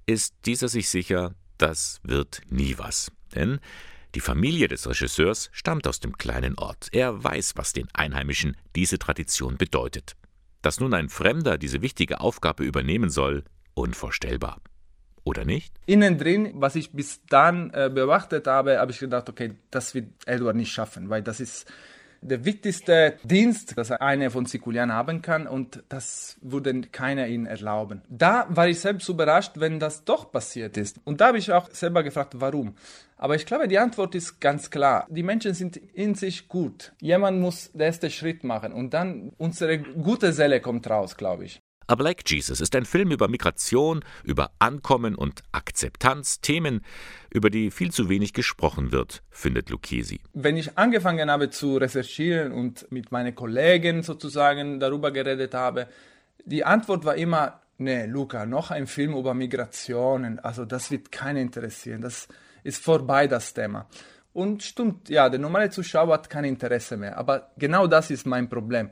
[0.04, 3.10] ist dieser sich sicher, das wird nie was.
[3.34, 3.58] Denn
[4.14, 6.88] die Familie des Regisseurs stammt aus dem kleinen Ort.
[6.92, 10.14] Er weiß, was den Einheimischen diese Tradition bedeutet.
[10.60, 14.60] Dass nun ein Fremder diese wichtige Aufgabe übernehmen soll, unvorstellbar.
[15.24, 15.72] Oder nicht?
[15.86, 20.08] Innen drin, was ich bis dann äh, beobachtet habe, habe ich gedacht, okay, das wird
[20.26, 21.66] Edward nicht schaffen, weil das ist
[22.20, 28.02] der wichtigste Dienst, das eine von Sikulian haben kann und das würde keiner ihnen erlauben.
[28.08, 31.00] Da war ich selbst überrascht, wenn das doch passiert ist.
[31.04, 32.74] Und da habe ich auch selber gefragt, warum.
[33.16, 35.06] Aber ich glaube, die Antwort ist ganz klar.
[35.10, 36.92] Die Menschen sind in sich gut.
[37.00, 41.60] Jemand muss den ersten Schritt machen und dann unsere gute Seele kommt raus, glaube ich.
[41.90, 46.82] A Black Jesus ist ein Film über Migration, über Ankommen und Akzeptanz, Themen,
[47.30, 50.20] über die viel zu wenig gesprochen wird, findet Lucchesi.
[50.34, 55.88] Wenn ich angefangen habe zu recherchieren und mit meinen Kollegen sozusagen darüber geredet habe,
[56.44, 61.38] die Antwort war immer, nee, Luca, noch ein Film über Migrationen, also das wird keinen
[61.38, 62.28] interessieren, das
[62.64, 63.86] ist vorbei, das Thema.
[64.34, 68.50] Und stimmt, ja, der normale Zuschauer hat kein Interesse mehr, aber genau das ist mein
[68.50, 68.90] Problem.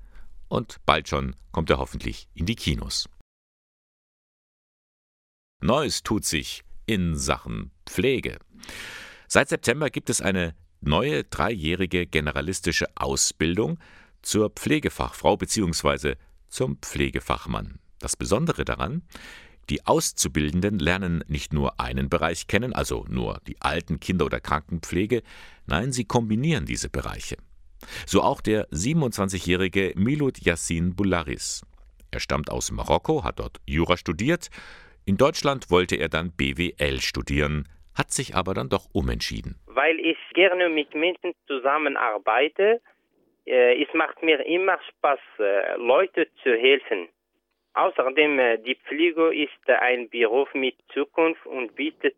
[0.48, 3.10] und bald schon kommt er hoffentlich in die Kinos.
[5.62, 8.40] Neues tut sich in Sachen Pflege.
[9.28, 13.78] Seit September gibt es eine neue dreijährige generalistische Ausbildung
[14.24, 16.16] zur Pflegefachfrau bzw.
[16.48, 17.78] zum Pflegefachmann.
[18.00, 19.04] Das Besondere daran,
[19.70, 25.22] die Auszubildenden lernen nicht nur einen Bereich kennen, also nur die alten Kinder- oder Krankenpflege,
[25.68, 27.38] nein, sie kombinieren diese Bereiche.
[28.08, 31.62] So auch der 27-jährige Milud Yassin Bularis.
[32.10, 34.50] Er stammt aus Marokko, hat dort Jura studiert
[35.06, 39.60] in Deutschland wollte er dann BWL studieren, hat sich aber dann doch umentschieden.
[39.68, 42.82] Weil ich gerne mit Menschen zusammenarbeite,
[43.46, 47.10] äh, es macht mir immer Spaß, äh, Leute zu helfen.
[47.74, 52.18] Außerdem, äh, die Pflege ist ein Beruf mit Zukunft und bietet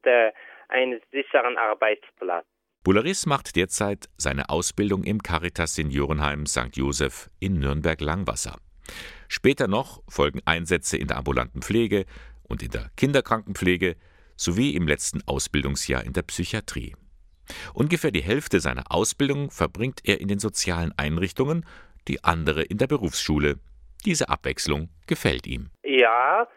[0.70, 2.46] einen sicheren Arbeitsplatz.
[2.84, 6.76] Bularis macht derzeit seine Ausbildung im Caritas Seniorenheim St.
[6.76, 8.58] Joseph in Nürnberg-Langwasser.
[9.28, 12.06] Später noch folgen Einsätze in der ambulanten Pflege
[12.52, 13.96] und in der Kinderkrankenpflege
[14.36, 16.94] sowie im letzten Ausbildungsjahr in der Psychiatrie.
[17.74, 21.66] Ungefähr die Hälfte seiner Ausbildung verbringt er in den sozialen Einrichtungen,
[22.08, 23.56] die andere in der Berufsschule.
[24.06, 25.70] Diese Abwechslung gefällt ihm.
[25.84, 26.48] Ja,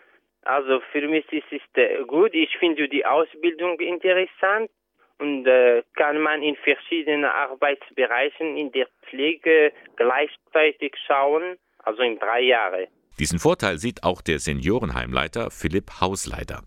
[0.42, 2.34] also für mich ist es gut.
[2.34, 4.70] Ich finde die Ausbildung interessant
[5.18, 12.40] und äh, kann man in verschiedenen Arbeitsbereichen in der Pflege gleichzeitig schauen, also in drei
[12.40, 12.86] Jahren.
[13.18, 16.64] Diesen Vorteil sieht auch der Seniorenheimleiter Philipp Hausleiter.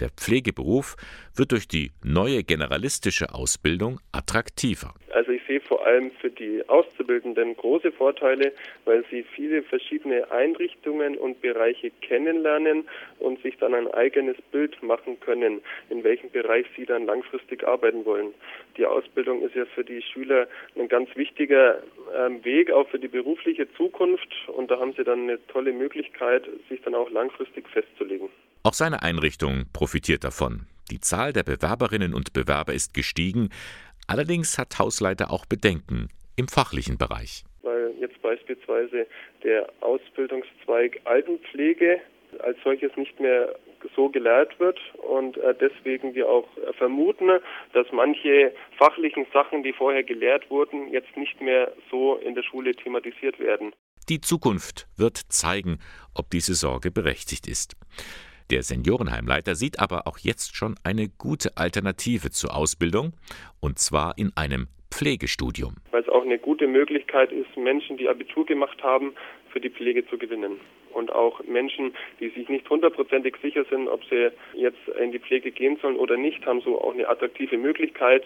[0.00, 0.96] Der Pflegeberuf
[1.34, 4.94] wird durch die neue generalistische Ausbildung attraktiver.
[5.12, 8.52] Also ich sehe vor allem für die Auszubildenden große Vorteile,
[8.84, 12.86] weil sie viele verschiedene Einrichtungen und Bereiche kennenlernen
[13.18, 18.04] und sich dann ein eigenes Bild machen können, in welchem Bereich sie dann langfristig arbeiten
[18.04, 18.34] wollen.
[18.76, 20.46] Die Ausbildung ist ja für die Schüler
[20.78, 21.82] ein ganz wichtiger
[22.14, 26.46] ähm, Weg, auch für die berufliche Zukunft und da haben sie dann eine tolle Möglichkeit,
[26.68, 28.28] sich dann auch langfristig festzulegen.
[28.62, 30.66] Auch seine Einrichtung profitiert davon.
[30.90, 33.50] Die Zahl der Bewerberinnen und Bewerber ist gestiegen,
[34.06, 37.44] allerdings hat Hausleiter auch Bedenken im fachlichen Bereich.
[37.62, 39.06] Weil jetzt beispielsweise
[39.42, 42.00] der Ausbildungszweig Altenpflege
[42.40, 43.54] als solches nicht mehr
[43.94, 47.30] so gelehrt wird und äh, deswegen wir auch äh, vermuten,
[47.72, 52.74] dass manche fachlichen Sachen, die vorher gelehrt wurden, jetzt nicht mehr so in der Schule
[52.74, 53.72] thematisiert werden.
[54.08, 55.78] Die Zukunft wird zeigen,
[56.14, 57.76] ob diese Sorge berechtigt ist.
[58.50, 63.12] Der Seniorenheimleiter sieht aber auch jetzt schon eine gute Alternative zur Ausbildung,
[63.60, 65.74] und zwar in einem Pflegestudium.
[65.90, 69.14] Weil es auch eine gute Möglichkeit ist, Menschen, die Abitur gemacht haben,
[69.52, 70.60] für die Pflege zu gewinnen.
[70.92, 75.50] Und auch Menschen, die sich nicht hundertprozentig sicher sind, ob sie jetzt in die Pflege
[75.50, 78.24] gehen sollen oder nicht, haben so auch eine attraktive Möglichkeit,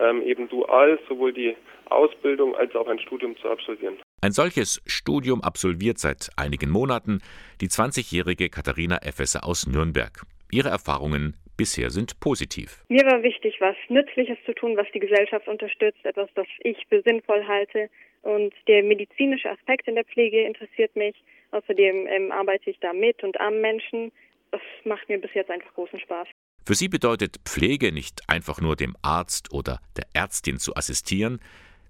[0.00, 1.54] ähm, eben dual sowohl die
[1.90, 3.96] Ausbildung als auch ein Studium zu absolvieren.
[4.22, 7.22] Ein solches Studium absolviert seit einigen Monaten
[7.62, 10.12] die 20-jährige Katharina Effesse aus Nürnberg.
[10.52, 12.84] Ihre Erfahrungen bisher sind positiv.
[12.88, 17.00] Mir war wichtig, was Nützliches zu tun, was die Gesellschaft unterstützt, etwas, das ich für
[17.00, 17.88] sinnvoll halte.
[18.20, 21.16] Und der medizinische Aspekt in der Pflege interessiert mich.
[21.52, 24.12] Außerdem ähm, arbeite ich da mit und am Menschen.
[24.50, 26.28] Das macht mir bis jetzt einfach großen Spaß.
[26.66, 31.40] Für sie bedeutet Pflege nicht einfach nur dem Arzt oder der Ärztin zu assistieren,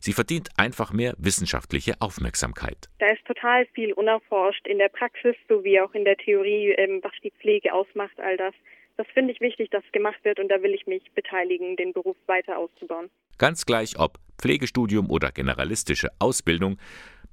[0.00, 2.88] Sie verdient einfach mehr wissenschaftliche Aufmerksamkeit.
[2.98, 7.12] Da ist total viel unerforscht in der Praxis sowie auch in der Theorie, ähm, was
[7.22, 8.54] die Pflege ausmacht, all das.
[8.96, 12.16] Das finde ich wichtig, dass gemacht wird und da will ich mich beteiligen, den Beruf
[12.26, 13.10] weiter auszubauen.
[13.38, 16.78] Ganz gleich ob Pflegestudium oder generalistische Ausbildung,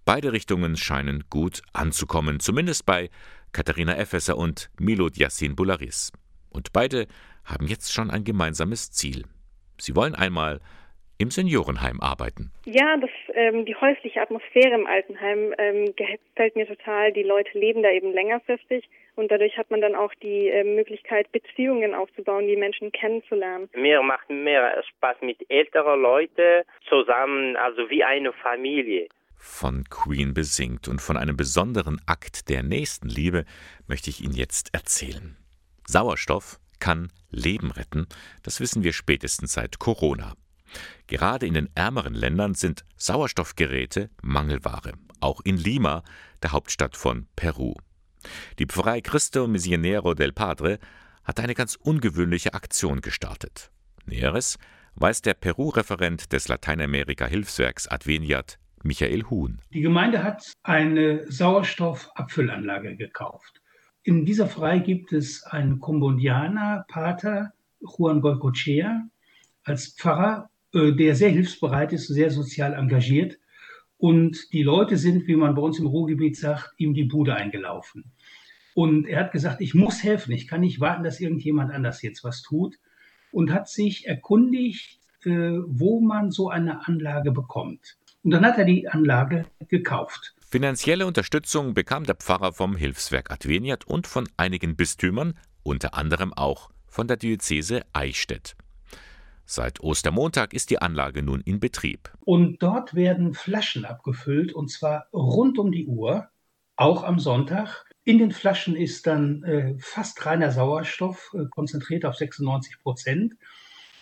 [0.06, 3.10] beide Richtungen scheinen gut anzukommen, zumindest bei
[3.53, 6.12] Katharina Effesser und Milot Yassin Bularis.
[6.49, 7.08] Und beide
[7.45, 9.23] haben jetzt schon ein gemeinsames Ziel.
[9.77, 10.60] Sie wollen einmal
[11.17, 12.51] im Seniorenheim arbeiten.
[12.65, 17.12] Ja, das, ähm, die häusliche Atmosphäre im Altenheim ähm, gefällt mir total.
[17.13, 21.32] Die Leute leben da eben längerfristig und dadurch hat man dann auch die äh, Möglichkeit,
[21.32, 23.69] Beziehungen aufzubauen, die Menschen kennenzulernen.
[23.75, 29.08] Mir macht mehr Spaß mit älteren Leuten zusammen, also wie eine Familie.
[29.36, 33.45] Von Queen besingt und von einem besonderen Akt der Nächstenliebe
[33.88, 35.38] möchte ich Ihnen jetzt erzählen.
[35.86, 38.08] Sauerstoff kann Leben retten,
[38.43, 40.34] das wissen wir spätestens seit Corona.
[41.08, 46.03] Gerade in den ärmeren Ländern sind Sauerstoffgeräte Mangelware, auch in Lima,
[46.43, 47.75] der Hauptstadt von Peru.
[48.60, 50.80] Die Pfarrei Cristo Misionero del Padre
[51.23, 53.71] hat eine ganz ungewöhnliche Aktion gestartet.
[54.06, 54.58] Näheres
[54.95, 59.62] weiß der Peru-Referent des Lateinamerika-Hilfswerks Adveniat, Michael Huhn.
[59.73, 63.62] Die Gemeinde hat eine Sauerstoffabfüllanlage gekauft.
[64.03, 67.51] In dieser Pfarrei gibt es einen Kombodianer, Pater
[67.82, 69.03] Juan Goicochea,
[69.63, 73.37] als Pfarrer der sehr hilfsbereit ist, sehr sozial engagiert.
[73.97, 78.11] Und die Leute sind, wie man bei uns im Ruhrgebiet sagt, ihm die Bude eingelaufen.
[78.75, 82.23] Und er hat gesagt, ich muss helfen, ich kann nicht warten, dass irgendjemand anders jetzt
[82.23, 82.75] was tut.
[83.31, 85.31] Und hat sich erkundigt, äh,
[85.65, 87.97] wo man so eine Anlage bekommt.
[88.23, 90.35] Und dann hat er die Anlage gekauft.
[90.49, 96.69] Finanzielle Unterstützung bekam der Pfarrer vom Hilfswerk Adveniat und von einigen Bistümern, unter anderem auch
[96.87, 98.55] von der Diözese Eichstätt.
[99.49, 102.12] Seit Ostermontag ist die Anlage nun in Betrieb.
[102.25, 106.27] Und dort werden Flaschen abgefüllt und zwar rund um die Uhr,
[106.75, 107.86] auch am Sonntag.
[108.03, 113.36] In den Flaschen ist dann äh, fast reiner Sauerstoff, äh, konzentriert auf 96 Prozent.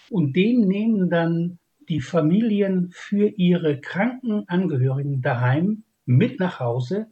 [0.10, 7.06] und den nehmen dann die Familien für ihre kranken Angehörigen daheim mit nach Hause.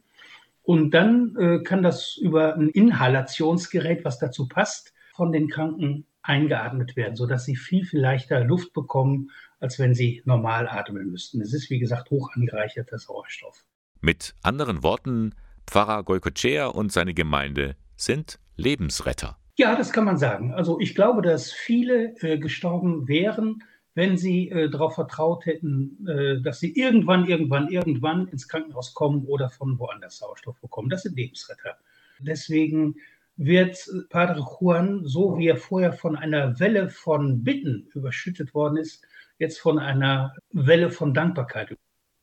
[0.62, 6.96] Und dann äh, kann das über ein Inhalationsgerät, was dazu passt, von den Kranken eingeatmet
[6.96, 11.40] werden, sodass sie viel, viel leichter Luft bekommen, als wenn sie normal atmen müssten.
[11.40, 13.64] Es ist, wie gesagt, hoch angereicherter Sauerstoff.
[14.00, 15.34] Mit anderen Worten,
[15.66, 19.38] Pfarrer Goikocea und seine Gemeinde sind Lebensretter.
[19.56, 20.52] Ja, das kann man sagen.
[20.52, 23.62] Also ich glaube, dass viele äh, gestorben wären,
[23.94, 29.24] wenn sie äh, darauf vertraut hätten, äh, dass sie irgendwann, irgendwann, irgendwann ins Krankenhaus kommen
[29.26, 30.88] oder von woanders Sauerstoff bekommen.
[30.88, 31.76] Das sind Lebensretter.
[32.18, 32.96] Deswegen
[33.36, 39.04] wird Padre Juan, so wie er vorher von einer Welle von Bitten überschüttet worden ist,
[39.38, 41.76] jetzt von einer Welle von Dankbarkeit.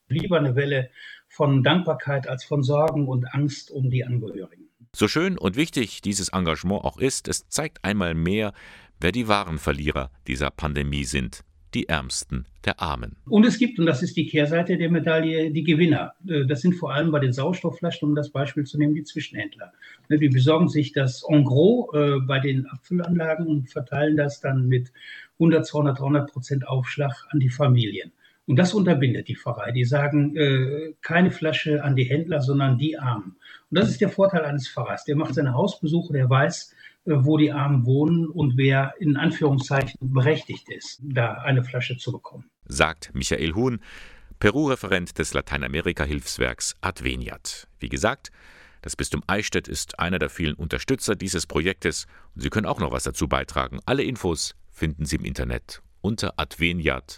[0.07, 0.89] Lieber eine Welle
[1.27, 4.69] von Dankbarkeit als von Sorgen und Angst um die Angehörigen.
[4.93, 8.53] So schön und wichtig dieses Engagement auch ist, es zeigt einmal mehr,
[8.99, 11.43] wer die wahren Verlierer dieser Pandemie sind
[11.73, 13.15] die Ärmsten der Armen.
[13.27, 16.13] Und es gibt, und das ist die Kehrseite der Medaille, die Gewinner.
[16.27, 19.71] Äh, das sind vor allem bei den Sauerstoffflaschen, um das Beispiel zu nehmen, die Zwischenhändler.
[20.09, 24.67] Ne, die besorgen sich das en gros äh, bei den Abfüllanlagen und verteilen das dann
[24.67, 24.91] mit
[25.39, 28.11] 100, 200, 300 Prozent Aufschlag an die Familien.
[28.47, 29.71] Und das unterbindet die Pfarrei.
[29.71, 33.35] Die sagen, äh, keine Flasche an die Händler, sondern die Armen.
[33.69, 35.05] Und das ist der Vorteil eines Pfarrers.
[35.05, 40.69] Der macht seine Hausbesuche, der weiß, wo die Armen wohnen und wer in Anführungszeichen berechtigt
[40.69, 42.49] ist, da eine Flasche zu bekommen.
[42.65, 43.79] Sagt Michael Huhn,
[44.39, 47.67] Peru-Referent des Lateinamerika-Hilfswerks Adveniat.
[47.79, 48.31] Wie gesagt,
[48.81, 52.91] das Bistum Eichstätt ist einer der vielen Unterstützer dieses Projektes und Sie können auch noch
[52.91, 53.79] was dazu beitragen.
[53.85, 57.17] Alle Infos finden Sie im Internet unter adveniat.de.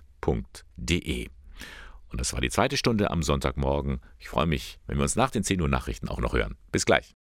[2.10, 4.02] Und das war die zweite Stunde am Sonntagmorgen.
[4.19, 6.58] Ich freue mich, wenn wir uns nach den 10 Uhr Nachrichten auch noch hören.
[6.72, 7.15] Bis gleich.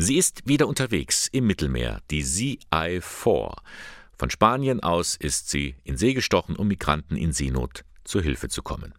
[0.00, 3.56] Sie ist wieder unterwegs im Mittelmeer, die CI-4.
[4.16, 8.62] Von Spanien aus ist sie in See gestochen, um Migranten in Seenot zur Hilfe zu
[8.62, 8.94] kommen.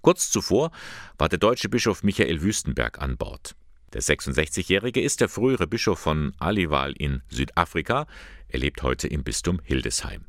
[0.00, 0.70] Kurz zuvor
[1.18, 3.56] war der deutsche Bischof Michael Wüstenberg an Bord.
[3.94, 8.06] Der 66-Jährige ist der frühere Bischof von Aliwal in Südafrika.
[8.46, 10.24] Er lebt heute im Bistum Hildesheim.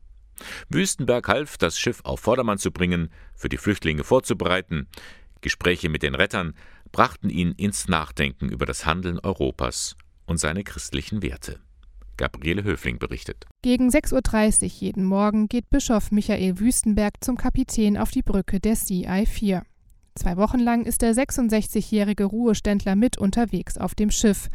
[0.69, 4.87] Wüstenberg half, das Schiff auf Vordermann zu bringen, für die Flüchtlinge vorzubereiten.
[5.41, 6.55] Gespräche mit den Rettern
[6.91, 11.59] brachten ihn ins Nachdenken über das Handeln Europas und seine christlichen Werte.
[12.17, 13.45] Gabriele Höfling berichtet.
[13.61, 18.75] Gegen 6.30 Uhr jeden Morgen geht Bischof Michael Wüstenberg zum Kapitän auf die Brücke der
[18.75, 19.63] CI-4.
[20.15, 24.47] Zwei Wochen lang ist der 66-jährige Ruheständler mit unterwegs auf dem Schiff.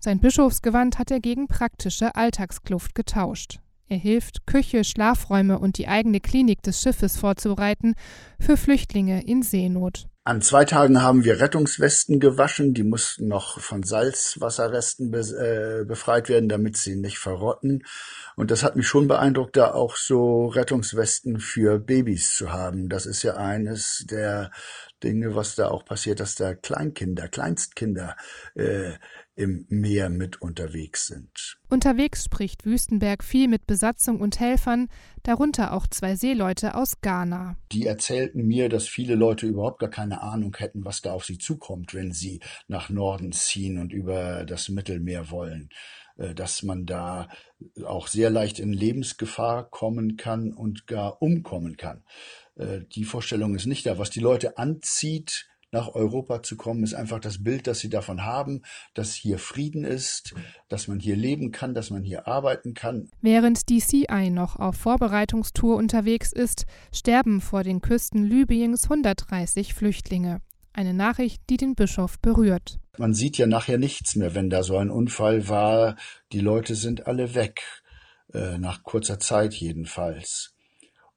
[0.00, 3.60] Sein Bischofsgewand hat er gegen praktische Alltagskluft getauscht.
[3.86, 7.94] Er hilft, Küche, Schlafräume und die eigene Klinik des Schiffes vorzubereiten
[8.40, 10.06] für Flüchtlinge in Seenot.
[10.26, 12.72] An zwei Tagen haben wir Rettungswesten gewaschen.
[12.72, 17.84] Die mussten noch von Salzwasserresten be äh, befreit werden, damit sie nicht verrotten.
[18.34, 22.88] Und das hat mich schon beeindruckt, da auch so Rettungswesten für Babys zu haben.
[22.88, 24.50] Das ist ja eines der
[25.02, 28.16] Dinge, was da auch passiert, dass da Kleinkinder, Kleinstkinder
[28.54, 28.92] äh,
[29.36, 31.58] im Meer mit unterwegs sind.
[31.68, 34.88] Unterwegs spricht Wüstenberg viel mit Besatzung und Helfern,
[35.22, 37.56] darunter auch zwei Seeleute aus Ghana.
[37.72, 41.38] Die erzählten mir, dass viele Leute überhaupt gar keine Ahnung hätten, was da auf sie
[41.38, 45.70] zukommt, wenn sie nach Norden ziehen und über das Mittelmeer wollen
[46.16, 47.28] äh, dass man da
[47.84, 52.04] auch sehr leicht in Lebensgefahr kommen kann und gar umkommen kann.
[52.56, 53.98] Äh, die Vorstellung ist nicht da.
[53.98, 58.24] Was die Leute anzieht, nach Europa zu kommen, ist einfach das Bild, das sie davon
[58.24, 58.62] haben,
[58.94, 60.34] dass hier Frieden ist,
[60.68, 63.10] dass man hier leben kann, dass man hier arbeiten kann.
[63.20, 70.40] Während die CI noch auf Vorbereitungstour unterwegs ist, sterben vor den Küsten Libyens 130 Flüchtlinge.
[70.72, 72.78] Eine Nachricht, die den Bischof berührt.
[72.96, 75.96] Man sieht ja nachher nichts mehr, wenn da so ein Unfall war.
[76.32, 77.62] Die Leute sind alle weg,
[78.32, 80.54] äh, nach kurzer Zeit jedenfalls.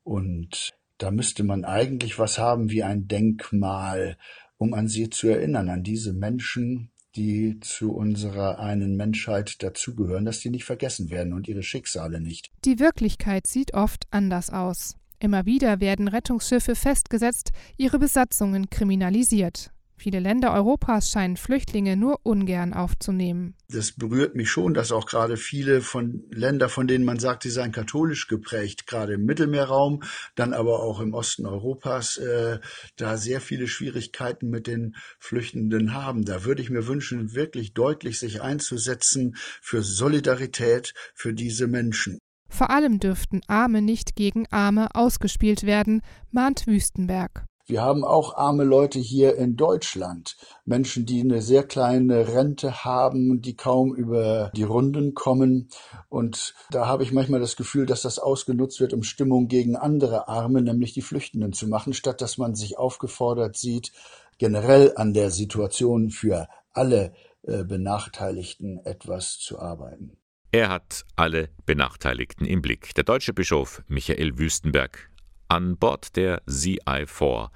[0.04, 4.17] Und da müsste man eigentlich was haben wie ein Denkmal,
[4.58, 10.39] um an sie zu erinnern, an diese Menschen, die zu unserer einen Menschheit dazugehören, dass
[10.39, 12.52] die nicht vergessen werden und ihre Schicksale nicht.
[12.63, 14.96] Die Wirklichkeit sieht oft anders aus.
[15.20, 19.72] Immer wieder werden Rettungsschiffe festgesetzt, ihre Besatzungen kriminalisiert.
[19.99, 23.55] Viele Länder Europas scheinen Flüchtlinge nur ungern aufzunehmen.
[23.67, 27.49] Das berührt mich schon, dass auch gerade viele von Ländern, von denen man sagt, sie
[27.49, 30.03] seien katholisch geprägt, gerade im Mittelmeerraum,
[30.36, 32.59] dann aber auch im Osten Europas, äh,
[32.95, 36.26] da sehr viele Schwierigkeiten mit den Flüchtenden haben.
[36.26, 42.19] Da würde ich mir wünschen, wirklich deutlich sich einzusetzen für Solidarität für diese Menschen.
[42.49, 46.01] Vor allem dürften Arme nicht gegen Arme ausgespielt werden,
[46.32, 47.45] mahnt Wüstenberg.
[47.68, 50.38] Wir haben auch arme Leute hier in Deutschland.
[50.63, 55.68] Menschen, die eine sehr kleine Rente haben, die kaum über die Runden kommen.
[56.07, 60.30] Und da habe ich manchmal das Gefühl, dass das ausgenutzt wird, um Stimmung gegen andere
[60.30, 63.91] Arme, nämlich die Flüchtenden zu machen, statt dass man sich aufgefordert sieht,
[64.38, 67.13] generell an der Situation für alle
[67.43, 70.15] äh, Benachteiligten etwas zu arbeiten.
[70.53, 72.95] Er hat alle Benachteiligten im Blick.
[72.95, 75.09] Der deutsche Bischof Michael Wüstenberg.
[75.48, 77.50] An Bord der CI4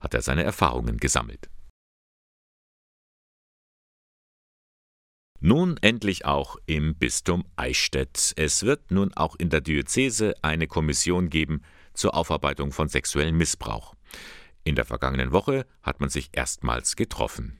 [0.00, 1.48] hat er seine Erfahrungen gesammelt.
[5.40, 8.32] Nun endlich auch im Bistum Eichstätt.
[8.36, 13.94] Es wird nun auch in der Diözese eine Kommission geben zur Aufarbeitung von sexuellem Missbrauch.
[14.64, 17.58] In der vergangenen Woche hat man sich erstmals getroffen.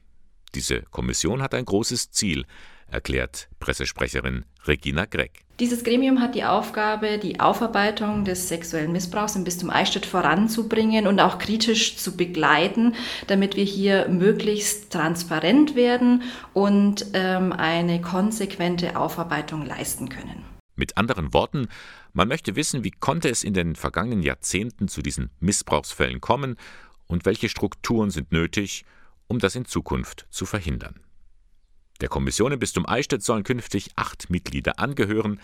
[0.54, 2.46] Diese Kommission hat ein großes Ziel,
[2.90, 5.40] erklärt Pressesprecherin Regina Gregg.
[5.58, 11.18] Dieses Gremium hat die Aufgabe, die Aufarbeitung des sexuellen Missbrauchs im Bistum Eichstätt voranzubringen und
[11.18, 12.94] auch kritisch zu begleiten,
[13.26, 16.22] damit wir hier möglichst transparent werden
[16.52, 20.44] und ähm, eine konsequente Aufarbeitung leisten können.
[20.74, 21.68] Mit anderen Worten,
[22.12, 26.56] man möchte wissen, wie konnte es in den vergangenen Jahrzehnten zu diesen Missbrauchsfällen kommen
[27.06, 28.84] und welche Strukturen sind nötig,
[29.26, 31.00] um das in Zukunft zu verhindern.
[32.00, 35.40] Der Kommission im Bistum Eichstätt sollen künftig acht Mitglieder angehören.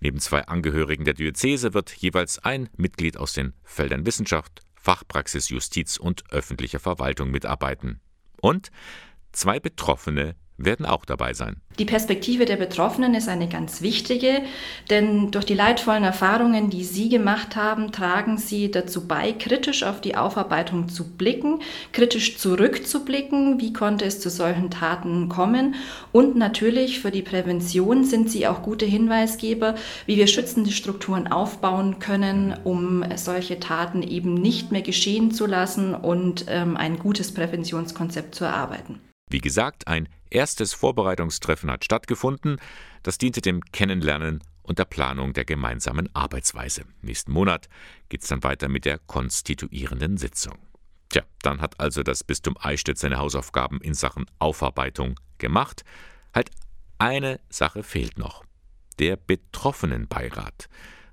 [0.00, 5.96] Neben zwei Angehörigen der Diözese wird jeweils ein Mitglied aus den Feldern Wissenschaft, Fachpraxis, Justiz
[5.96, 8.00] und öffentlicher Verwaltung mitarbeiten.
[8.40, 8.70] Und
[9.32, 11.56] zwei Betroffene werden auch dabei sein.
[11.80, 14.42] Die Perspektive der Betroffenen ist eine ganz wichtige,
[14.90, 20.00] denn durch die leidvollen Erfahrungen, die Sie gemacht haben, tragen Sie dazu bei, kritisch auf
[20.00, 21.60] die Aufarbeitung zu blicken,
[21.92, 25.74] kritisch zurückzublicken, wie konnte es zu solchen Taten kommen
[26.12, 29.74] und natürlich für die Prävention sind Sie auch gute Hinweisgeber,
[30.06, 35.94] wie wir schützende Strukturen aufbauen können, um solche Taten eben nicht mehr geschehen zu lassen
[35.94, 39.00] und ähm, ein gutes Präventionskonzept zu erarbeiten.
[39.30, 42.58] Wie gesagt, ein erstes Vorbereitungstreffen hat stattgefunden.
[43.02, 46.84] Das diente dem Kennenlernen und der Planung der gemeinsamen Arbeitsweise.
[47.02, 47.68] Nächsten Monat
[48.08, 50.58] geht es dann weiter mit der konstituierenden Sitzung.
[51.10, 55.84] Tja, dann hat also das Bistum Eichstätt seine Hausaufgaben in Sachen Aufarbeitung gemacht.
[56.34, 56.50] Halt
[56.98, 58.44] eine Sache fehlt noch.
[58.98, 60.68] Der Betroffenenbeirat.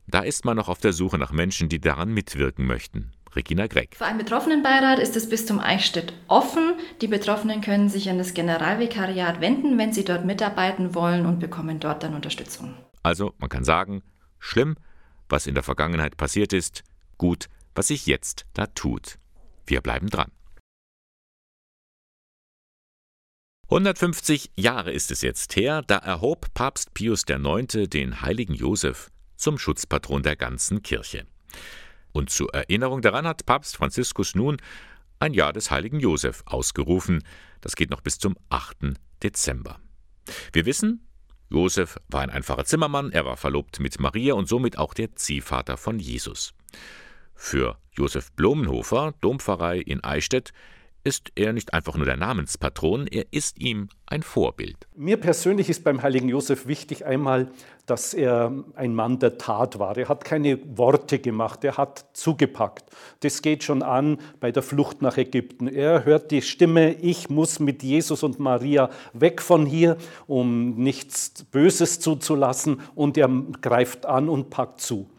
[0.07, 3.11] Da ist man noch auf der Suche nach Menschen, die daran mitwirken möchten.
[3.35, 3.95] Regina Gregg.
[3.95, 6.73] Für einen Betroffenenbeirat ist das Bistum Eichstätt offen.
[7.01, 11.79] Die Betroffenen können sich an das Generalvikariat wenden, wenn sie dort mitarbeiten wollen und bekommen
[11.79, 12.73] dort dann Unterstützung.
[13.03, 14.03] Also, man kann sagen,
[14.39, 14.75] schlimm,
[15.29, 16.83] was in der Vergangenheit passiert ist,
[17.17, 19.17] gut, was sich jetzt da tut.
[19.65, 20.31] Wir bleiben dran.
[23.71, 27.89] 150 Jahre ist es jetzt her, da erhob Papst Pius IX.
[27.89, 31.25] den heiligen Josef zum Schutzpatron der ganzen Kirche.
[32.11, 34.57] Und zur Erinnerung daran hat Papst Franziskus nun
[35.19, 37.23] ein Jahr des heiligen Josef ausgerufen.
[37.61, 38.95] Das geht noch bis zum 8.
[39.21, 39.79] Dezember.
[40.51, 41.07] Wir wissen,
[41.49, 45.77] Josef war ein einfacher Zimmermann, er war verlobt mit Maria und somit auch der Ziehvater
[45.77, 46.53] von Jesus.
[47.35, 50.53] Für Josef Blumenhofer, Dompfarrei in Eichstätt,
[51.03, 54.87] ist er nicht einfach nur der Namenspatron, er ist ihm ein Vorbild.
[54.95, 57.51] Mir persönlich ist beim heiligen Josef wichtig einmal,
[57.85, 59.97] dass er ein Mann der Tat war.
[59.97, 62.89] Er hat keine Worte gemacht, er hat zugepackt.
[63.21, 65.67] Das geht schon an bei der Flucht nach Ägypten.
[65.67, 69.97] Er hört die Stimme, ich muss mit Jesus und Maria weg von hier,
[70.27, 73.29] um nichts Böses zuzulassen und er
[73.61, 75.09] greift an und packt zu.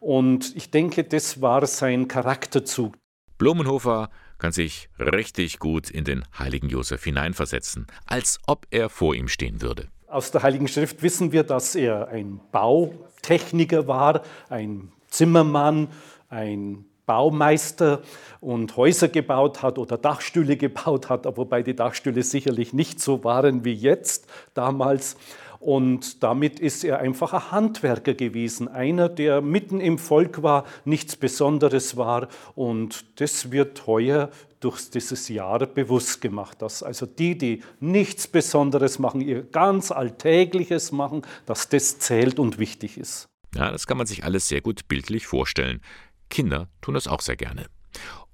[0.00, 2.94] Und ich denke, das war sein Charakterzug.
[3.36, 9.28] Blumenhofer kann sich richtig gut in den heiligen Josef hineinversetzen, als ob er vor ihm
[9.28, 9.88] stehen würde.
[10.06, 15.88] Aus der Heiligen Schrift wissen wir, dass er ein Bautechniker war, ein Zimmermann,
[16.30, 18.02] ein Baumeister
[18.40, 23.64] und Häuser gebaut hat oder Dachstühle gebaut hat, wobei die Dachstühle sicherlich nicht so waren
[23.64, 25.16] wie jetzt damals.
[25.60, 31.16] Und damit ist er einfach ein Handwerker gewesen, einer, der mitten im Volk war, nichts
[31.16, 32.28] Besonderes war.
[32.54, 34.30] Und das wird heuer
[34.60, 40.92] durch dieses Jahr bewusst gemacht, dass also die, die nichts Besonderes machen, ihr ganz Alltägliches
[40.92, 43.26] machen, dass das zählt und wichtig ist.
[43.54, 45.80] Ja, das kann man sich alles sehr gut bildlich vorstellen.
[46.28, 47.66] Kinder tun das auch sehr gerne.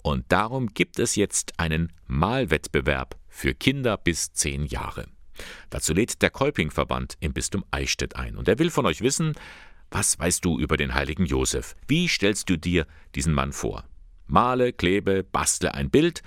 [0.02, 5.06] Und darum gibt es jetzt einen Malwettbewerb für Kinder bis zehn Jahre.
[5.70, 8.36] Dazu lädt der Kolpingverband im Bistum Eichstätt ein.
[8.36, 9.34] Und er will von euch wissen,
[9.90, 11.76] was weißt du über den heiligen Josef?
[11.86, 13.84] Wie stellst du dir diesen Mann vor?
[14.26, 16.22] Male, klebe, bastle ein Bild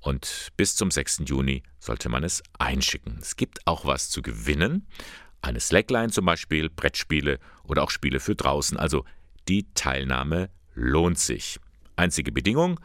[0.00, 1.22] und bis zum 6.
[1.26, 3.18] Juni sollte man es einschicken.
[3.20, 4.86] Es gibt auch was zu gewinnen.
[5.42, 8.76] Eine Slackline zum Beispiel, Brettspiele oder auch Spiele für draußen.
[8.76, 9.04] Also
[9.48, 11.58] die Teilnahme lohnt sich.
[11.96, 12.78] Einzige Bedingung,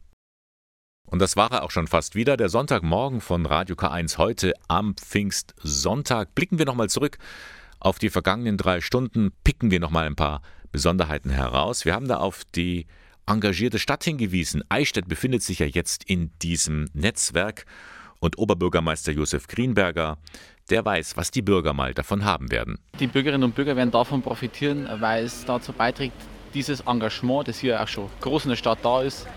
[1.06, 4.98] Und das war er auch schon fast wieder, der Sonntagmorgen von Radio K1 heute am
[4.98, 6.36] Pfingstsonntag.
[6.36, 7.18] Blicken wir nochmal zurück
[7.80, 10.42] auf die vergangenen drei Stunden, picken wir nochmal ein paar
[10.74, 11.86] Besonderheiten heraus.
[11.86, 12.86] Wir haben da auf die
[13.26, 14.62] engagierte Stadt hingewiesen.
[14.68, 17.66] Eichstätt befindet sich ja jetzt in diesem Netzwerk
[18.20, 20.18] und Oberbürgermeister Josef Greenberger,
[20.70, 22.80] der weiß, was die Bürger mal davon haben werden.
[23.00, 26.16] Die Bürgerinnen und Bürger werden davon profitieren, weil es dazu beiträgt,
[26.54, 29.28] dieses Engagement, das hier auch schon groß in der Stadt da ist,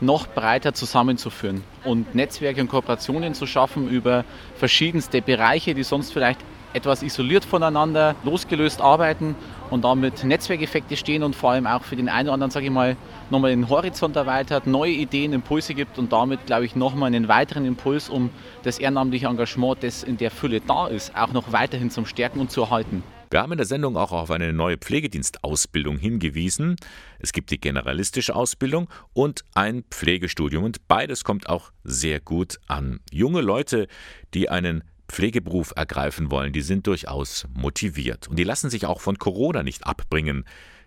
[0.00, 4.24] noch breiter zusammenzuführen und Netzwerke und Kooperationen zu schaffen über
[4.56, 6.40] verschiedenste Bereiche, die sonst vielleicht
[6.72, 9.34] etwas isoliert voneinander, losgelöst arbeiten
[9.70, 12.72] und damit Netzwerkeffekte stehen und vor allem auch für den einen oder anderen, sage ich
[12.72, 12.96] mal,
[13.30, 17.64] nochmal den Horizont erweitert, neue Ideen, Impulse gibt und damit, glaube ich, nochmal einen weiteren
[17.64, 18.30] Impuls, um
[18.62, 22.50] das ehrenamtliche Engagement, das in der Fülle da ist, auch noch weiterhin zum Stärken und
[22.50, 23.02] zu erhalten.
[23.30, 26.76] Wir haben in der Sendung auch auf eine neue Pflegedienstausbildung hingewiesen.
[27.18, 33.00] Es gibt die generalistische Ausbildung und ein Pflegestudium und beides kommt auch sehr gut an.
[33.12, 33.86] Junge Leute,
[34.32, 38.28] die einen Pflegeberuf ergreifen wollen, die sind durchaus motiviert.
[38.28, 40.44] Und die lassen sich auch von Corona nicht abbringen,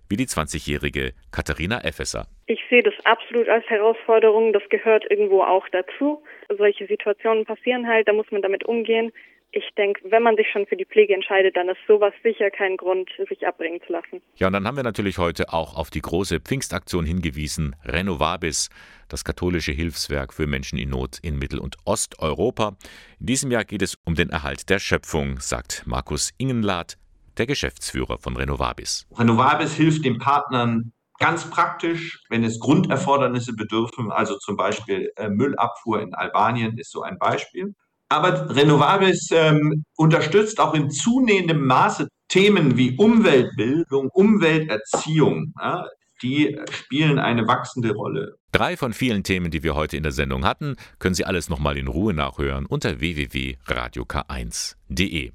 [0.09, 2.28] wie die 20-jährige Katharina Effesser.
[2.45, 4.53] Ich sehe das absolut als Herausforderung.
[4.53, 6.22] Das gehört irgendwo auch dazu.
[6.57, 9.11] Solche Situationen passieren halt, da muss man damit umgehen
[9.52, 12.78] ich denke, wenn man sich schon für die Pflege entscheidet, dann ist sowas sicher kein
[12.78, 14.22] Grund, sich abbringen zu lassen.
[14.36, 18.70] Ja, und dann haben wir natürlich heute auch auf die große Pfingstaktion hingewiesen, Renovabis,
[19.10, 22.78] das katholische Hilfswerk für Menschen in Not in Mittel- und Osteuropa.
[23.20, 26.97] In diesem Jahr geht es um den Erhalt der Schöpfung, sagt Markus Ingenlath,
[27.38, 29.06] der Geschäftsführer von Renovabis.
[29.18, 36.02] Renovabis hilft den Partnern ganz praktisch, wenn es Grunderfordernisse bedürfen, also zum Beispiel äh, Müllabfuhr
[36.02, 37.76] in Albanien ist so ein Beispiel.
[38.12, 45.53] Aber Renovables ähm, unterstützt auch in zunehmendem Maße Themen wie Umweltbildung, Umwelterziehung.
[45.57, 45.86] Ja,
[46.22, 48.36] die spielen eine wachsende Rolle.
[48.51, 51.78] Drei von vielen Themen, die wir heute in der Sendung hatten, können Sie alles nochmal
[51.78, 55.32] in Ruhe nachhören unter www.radiok1.de.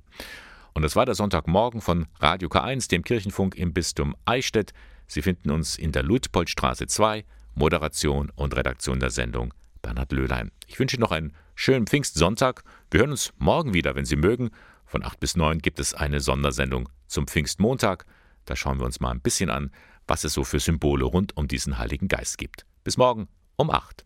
[0.74, 4.74] Und das war der Sonntagmorgen von Radio K1, dem Kirchenfunk im Bistum Eichstätt.
[5.06, 7.24] Sie finden uns in der Luitpoldstraße 2,
[7.54, 9.54] Moderation und Redaktion der Sendung
[9.86, 10.50] Bernhard Löhlein.
[10.66, 12.64] Ich wünsche Ihnen noch einen schönen Pfingstsonntag.
[12.90, 14.50] Wir hören uns morgen wieder, wenn Sie mögen.
[14.84, 18.04] Von 8 bis 9 gibt es eine Sondersendung zum Pfingstmontag.
[18.46, 19.70] Da schauen wir uns mal ein bisschen an,
[20.08, 22.66] was es so für Symbole rund um diesen Heiligen Geist gibt.
[22.82, 24.04] Bis morgen um 8.